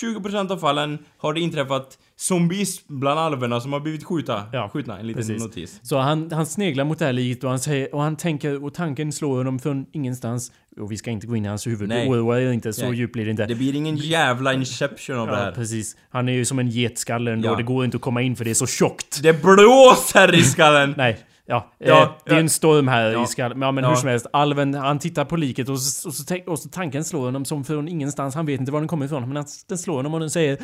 [0.00, 4.98] 20% av fallen har det inträffat zombies bland alverna som har blivit skjuta, Ja, skjutna.
[4.98, 5.42] En liten precis.
[5.42, 5.80] notis.
[5.82, 8.74] Så han, han sneglar mot det här liket och han säger, och han tänker, och
[8.74, 10.52] tanken slår honom från ingenstans.
[10.80, 12.08] Och vi ska inte gå in i hans huvud, Nej.
[12.08, 12.94] oroa er inte, så Nej.
[12.98, 13.46] djupt blir det inte.
[13.46, 15.52] Det blir ingen jävla inception av det ja, här.
[15.52, 15.96] precis.
[16.10, 17.54] Han är ju som en getskalle ändå, Ja.
[17.54, 19.22] det går inte att komma in för det är så tjockt.
[19.22, 20.94] Det blåser i skallen!
[20.96, 21.18] Nej.
[21.46, 22.40] Ja, Ja, eh, det är ja.
[22.40, 23.24] en storm här Ja.
[23.24, 23.62] i skallen.
[23.62, 23.90] Ja men Ja.
[23.90, 27.04] hur som helst, alven han tittar på liket och så, och, så, och så tanken
[27.04, 28.34] slår honom som från ingenstans.
[28.34, 30.58] Han vet inte var den kommer ifrån men han- den slår honom och den säger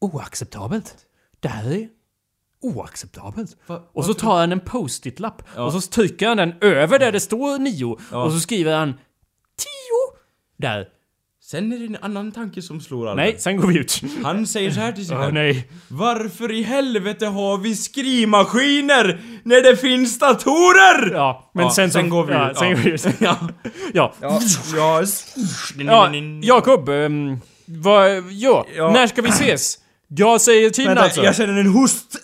[0.00, 0.94] Oacceptabelt.
[1.40, 1.88] Det här är
[2.62, 3.56] oacceptabelt.
[3.66, 5.62] Va- och så tar han en post-it-lapp Ja.
[5.64, 7.98] och så trycker han den över där det står nio.
[8.12, 8.24] Ja.
[8.24, 8.92] Och så skriver han
[9.58, 10.20] tio.
[10.56, 10.88] Där.
[11.50, 13.14] Sen är det en annan tanke som slår alla.
[13.14, 14.02] Nej, sen går vi ut.
[14.24, 15.34] Han säger så här till sig Åh själv.
[15.34, 15.68] nej.
[15.88, 21.14] Varför i helvete har vi skrivmaskiner när det finns datorer?
[21.14, 22.58] Ja, men Ja, sen, sen så, går vi ja, ut.
[22.58, 22.74] Sen Ja.
[22.74, 23.04] går vi ut.
[23.20, 23.36] Ja.
[23.94, 24.12] ja.
[24.22, 24.40] Ja,
[24.74, 25.02] ja.
[25.78, 26.88] Ja, Jakob.
[26.88, 28.92] Um, vad, ja, Ja.
[28.92, 29.78] när ska vi ses?
[30.08, 31.22] Jag säger tiden Vänta, alltså.
[31.24, 32.16] jag känner en host.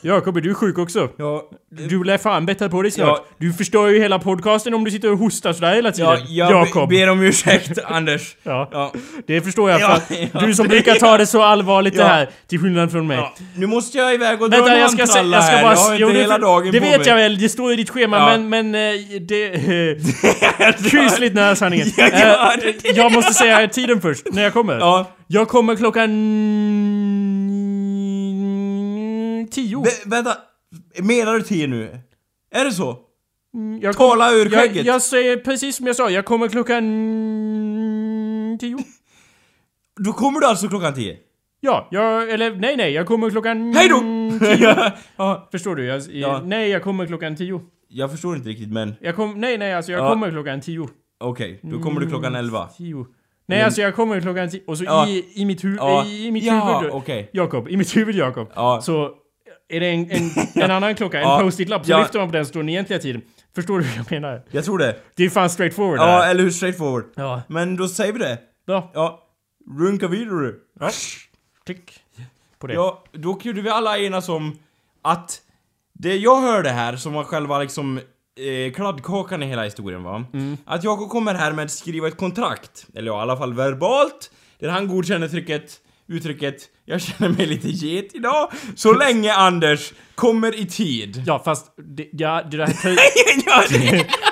[0.00, 1.08] Jakob, är du sjuk också?
[1.16, 1.42] Ja,
[1.88, 3.06] Du lär fan bättra på dig snart.
[3.08, 3.24] Ja.
[3.38, 6.10] Du förstör ju hela podcasten om du sitter och hostar sådär hela tiden.
[6.10, 6.88] ja jag Jakob.
[6.88, 8.36] be- ber om ursäkt, Anders.
[8.42, 8.92] Ja, Ja.
[9.26, 10.00] det förstår jag för
[10.32, 13.18] Ja, du som brukar ta det så allvarligt det här, till skillnad från mig.
[13.56, 15.74] Nu måste jag iväg och dra Vänta, jag ska, se, jag ska bara...
[15.74, 17.08] Jag har inte jo, det, hela dagen det på vet mig.
[17.08, 19.50] jag väl, det står i ditt schema, men, men eh, det...
[20.90, 21.86] Kusligt nära sanningen.
[21.96, 24.78] Jag Eh, jag måste säga tiden först, när jag kommer.
[24.78, 25.10] Ja.
[25.26, 26.10] Jag kommer klockan...
[29.46, 29.82] Tio.
[29.84, 30.36] Vä- vänta,
[31.02, 31.98] menar du tio nu?
[32.50, 32.98] Är det så?
[33.80, 34.86] Jag Tala ur jag, skägget.
[34.86, 36.84] jag säger precis som jag sa, jag kommer klockan...
[38.60, 38.78] Tio.
[40.00, 41.16] Då kommer du alltså klockan tio?
[41.60, 42.30] Ja, jag...
[42.30, 43.72] Eller nej, nej, jag kommer klockan...
[43.74, 44.02] Hej då!
[45.16, 45.84] Ja, Förstår du?
[45.84, 46.42] Jag, Ja.
[46.44, 47.60] Nej, jag kommer klockan tio.
[47.88, 50.08] jag förstår inte riktigt men Jag kom, nej, nej, alltså jag Ja.
[50.08, 50.88] kommer klockan tio.
[51.20, 52.66] okej, då kommer du klockan elva.
[52.66, 52.96] Tio.
[52.96, 54.62] Nej, Men- alltså jag kommer klockan tio.
[54.66, 55.08] Och så Ja.
[55.08, 56.04] i, i mitt, hu- Ja.
[56.06, 56.92] i, i mitt Ja, huvud...
[56.94, 57.30] okej.
[57.32, 58.48] Jakob, i mitt huvud Jakob.
[58.54, 58.80] Ja.
[58.82, 59.10] Så
[59.68, 60.30] är det en, en,
[60.62, 61.40] en annan klocka, en Ja.
[61.40, 61.98] post-it-lapp, så Ja.
[61.98, 63.22] lyfter man på den så står den egentliga tiden.
[63.54, 64.42] Förstår du hur jag menar?
[64.50, 64.96] Jag tror det.
[65.14, 66.50] Det är fan straight forward Ja, eller hur?
[66.50, 67.04] Straight forward.
[67.14, 67.42] Ja.
[67.48, 68.38] Men då säger vi det.
[68.66, 68.90] Bra.
[68.94, 69.22] Ja,
[69.78, 70.52] runka vidare.
[70.80, 70.90] Ja.
[71.66, 71.92] Tick.
[72.58, 72.74] På det.
[72.74, 74.58] Ja, då kunde vi alla enas om
[75.02, 75.40] att
[75.92, 77.98] det jag hörde här, som var själva liksom
[78.36, 80.24] eh, kladdkakan i hela historien va?
[80.32, 80.56] Mm.
[80.66, 84.30] Att Jakob kommer här med att skriva ett kontrakt, eller ja, i alla fall verbalt,
[84.58, 90.60] där han godkänner trycket, uttrycket jag känner mig lite get idag, så länge Anders kommer
[90.60, 91.22] i tid.
[91.26, 91.66] Ja, fast
[91.96, 92.68] det, ja, det där...
[93.46, 93.62] ja,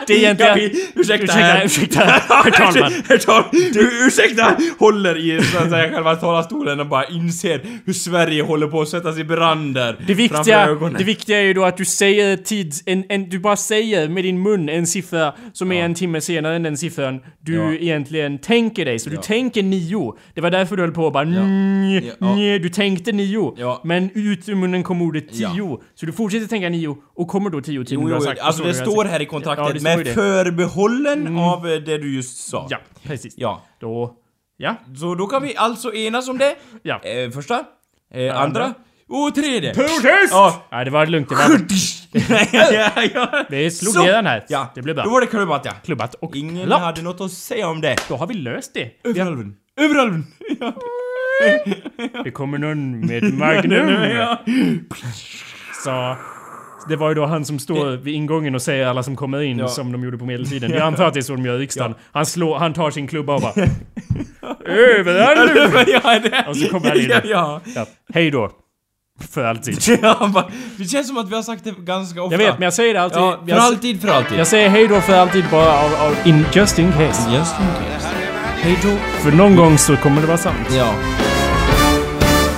[0.06, 0.54] Det är egentligen...
[0.58, 2.00] Vill- ursäkta, ursäkta, ursäkta,
[2.44, 2.92] herr talman.
[3.08, 7.92] Herr talman, du ursäkta, håller i så att säga själva talarstolen och bara inser hur
[7.92, 10.66] Sverige håller på att sättas i brander Det viktiga,
[10.98, 12.82] det viktiga är ju då att du säger tids...
[12.86, 16.56] En, en, du bara säger med din mun en siffra som är en timme senare
[16.56, 17.72] än den siffran du Ja.
[17.72, 18.98] egentligen tänker dig.
[18.98, 19.22] Så du Ja.
[19.22, 20.14] tänker nio.
[20.34, 22.34] Det var därför du höll på och bara nj, Ja.
[22.34, 23.54] nj, Du tänkte nio.
[23.58, 23.80] Ja.
[23.84, 25.75] Men ut ur munnen kom ordet Ja.
[25.94, 28.40] Så du fortsätter tänka nio och kommer då tio till Jo, du har jo, sagt.
[28.40, 32.48] alltså det står här i kontraktet Ja, det med förbehållen av eh, det du just
[32.48, 32.66] sa.
[32.70, 33.34] Ja, precis.
[33.36, 33.62] Ja.
[33.80, 34.14] Då...
[34.56, 34.74] Ja.
[35.00, 36.54] Så då kan vi alltså enas om det.
[36.82, 37.00] Ja.
[37.04, 37.64] Eh, första,
[38.14, 38.74] eh, andra.
[39.08, 39.74] och tredje.
[39.74, 40.30] Protest!
[40.30, 40.66] Ja.
[40.72, 41.28] Nej, det var lugnt.
[41.28, 41.60] Det, var,
[43.50, 44.44] vi slog ner den här.
[44.48, 45.10] Ja, Det blev Då bra.
[45.10, 45.72] var det klubbat ja.
[45.84, 46.80] Klubbat och Ingen klart.
[46.80, 47.96] hade något att säga om det.
[48.08, 48.90] Då har vi löst det.
[49.04, 49.56] Över alven.
[49.80, 50.26] Över alven.
[50.60, 50.72] Ja.
[52.24, 53.88] Det kommer någon med Magnum.
[55.86, 56.16] Ja.
[56.16, 56.88] sa...
[56.88, 59.58] Det var ju då han som står vid ingången och säger alla som kommer in
[59.58, 59.68] Ja.
[59.68, 60.70] som de gjorde på medeltiden.
[60.74, 61.94] Jag antar att det är så de gör i riksdagen.
[62.12, 63.52] Han slår, han tar sin klubba och bara...
[64.66, 65.92] Över nu!
[65.92, 66.44] ja, det.
[66.48, 67.10] Och så kommer han in.
[67.10, 67.60] Ja, ja.
[67.74, 67.86] Ja.
[68.14, 68.50] Hej då.
[69.32, 69.98] För alltid.
[70.02, 72.34] ja det känns som att vi har sagt det ganska ofta.
[72.34, 73.18] Jag vet, men jag säger det alltid.
[73.18, 74.38] Ja, för jag, alltid, för alltid.
[74.38, 77.30] jag säger hej då för alltid bara av, av in, just in case.
[77.34, 78.08] Just in case.
[78.56, 78.96] Hej då.
[79.22, 80.68] För någon gång så kommer det vara sant.
[80.76, 80.94] Ja.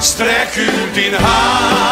[0.00, 1.87] Sträck ut din hand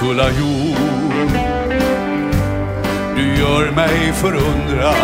[0.00, 1.30] Gåtsfulla jord,
[3.16, 4.94] du gör mig förundrad.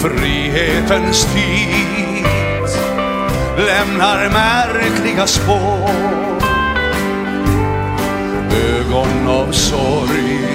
[0.00, 2.26] Frihetens tid
[3.56, 5.90] lämnar märkliga spår.
[8.78, 10.48] Ögon av sorg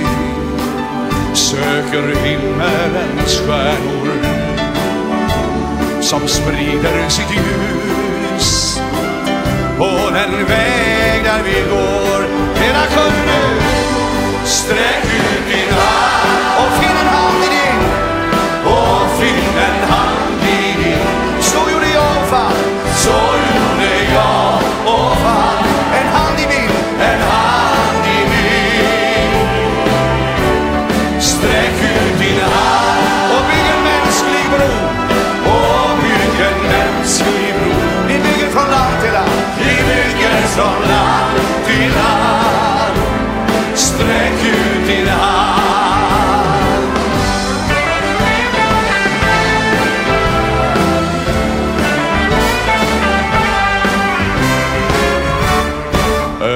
[1.33, 4.11] söker himmelens stjärnor
[6.01, 7.68] som sprider sitt ljus
[10.21, 12.21] den väg där vi går.
[12.61, 13.61] Hela sjön nu,
[14.45, 15.68] sträck ut din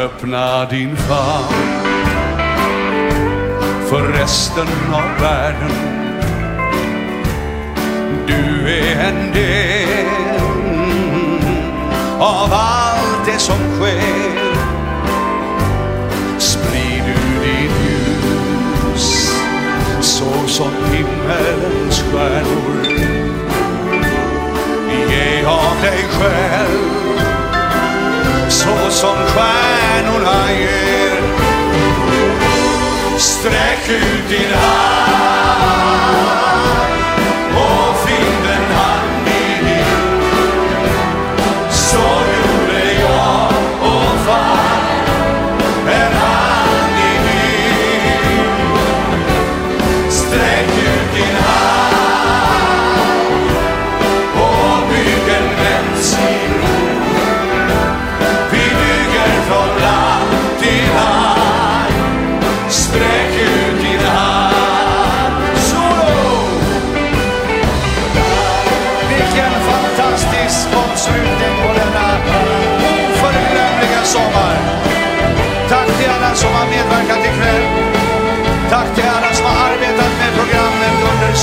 [0.04, 1.54] Öppna din famn
[3.90, 5.72] för resten av världen.
[8.28, 10.42] Du är en del
[12.20, 14.56] av allt det som sker.
[16.38, 19.32] Sprid du ditt ljus
[20.02, 22.86] så som himmelens stjärnor.
[25.10, 26.93] Ge av dig själv
[28.50, 31.22] så som stjärnorna ger.
[33.18, 35.34] Sträck ut din hand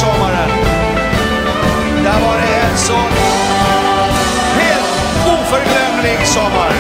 [0.01, 0.51] sommaren.
[2.05, 2.99] Där var Det en så
[4.61, 4.91] helt
[5.27, 6.73] oförglömlig sommar.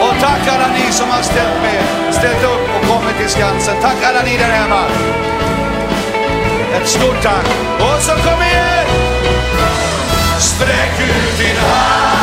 [0.00, 3.74] Och tack alla ni som har ställt, med, ställt upp och kommit till Skansen.
[3.82, 4.84] Tack alla ni där hemma.
[6.76, 7.46] Ett stort tack.
[7.78, 8.86] Och så kom igen!
[10.38, 12.13] Sträck ut din hand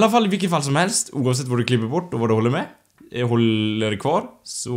[0.00, 2.34] alla fall i vilket fall som helst, oavsett vad du klipper bort och vad du
[2.34, 2.64] håller med,
[3.12, 4.74] eh, håller kvar, så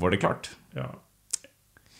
[0.00, 0.50] var det klart.
[0.74, 0.94] Ja.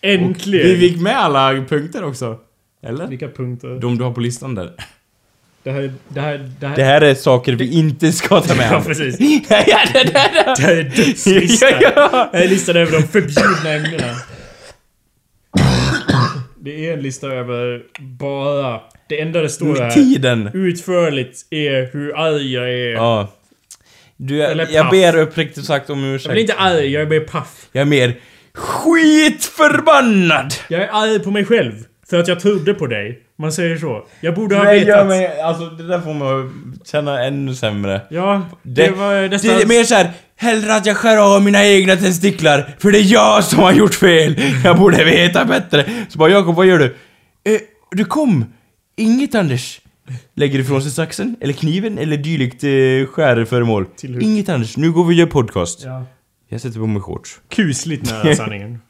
[0.00, 0.66] Äntligen!
[0.66, 2.38] Vi fick med alla punkter också.
[2.82, 3.06] Eller?
[3.06, 3.68] Vilka punkter?
[3.80, 4.72] De du har på listan där.
[5.62, 6.76] Det här, det här, det här...
[6.76, 8.68] Det här är saker vi inte ska ta med.
[8.72, 9.16] Ja, precis.
[9.48, 10.54] ja, det, det, det.
[10.56, 11.68] Det här är dödslistan.
[11.80, 12.28] Ja, ja.
[12.32, 14.16] Det här är listan över de förbjudna ämnena.
[16.68, 18.80] Det är en lista över bara...
[19.08, 20.50] Det enda det står här Tiden.
[20.54, 22.92] utförligt är hur arg jag är.
[22.92, 23.28] Ja.
[24.16, 24.90] Du, Eller jag, jag paff.
[24.90, 26.32] ber uppriktigt sagt om Jag ursäkt.
[26.32, 27.66] blir inte arg, jag är mer paff.
[27.72, 28.14] Jag är mer
[28.54, 30.54] skitförbannad!
[30.68, 31.72] Jag är arg på mig själv.
[32.10, 33.18] För att jag trodde på dig.
[33.38, 34.06] Man säger så.
[34.20, 34.88] Jag borde ha Nej, vetat.
[34.88, 36.14] gör mig, alltså det där får
[36.44, 36.50] att
[36.88, 38.00] känna ännu sämre.
[38.10, 39.50] Ja, det, Det, var det nästan...
[39.60, 43.44] är mer såhär, hellre att jag skär av mina egna testiklar, för det är jag
[43.44, 44.40] som har gjort fel.
[44.64, 46.06] Jag borde veta bättre.
[46.08, 46.96] Så bara, Jakob, vad gör du?
[47.44, 47.60] Eh,
[47.90, 48.44] du kom!
[48.96, 49.80] Inget Anders.
[50.34, 53.86] Lägger ifrån sig saxen, eller kniven, eller dylikt eh, skärföremål.
[54.20, 55.82] Inget Anders, nu går vi och gör podcast.
[55.84, 56.06] Ja.
[56.48, 57.40] Jag sätter på mig shorts.
[57.48, 58.78] Kusligt nära sanningen.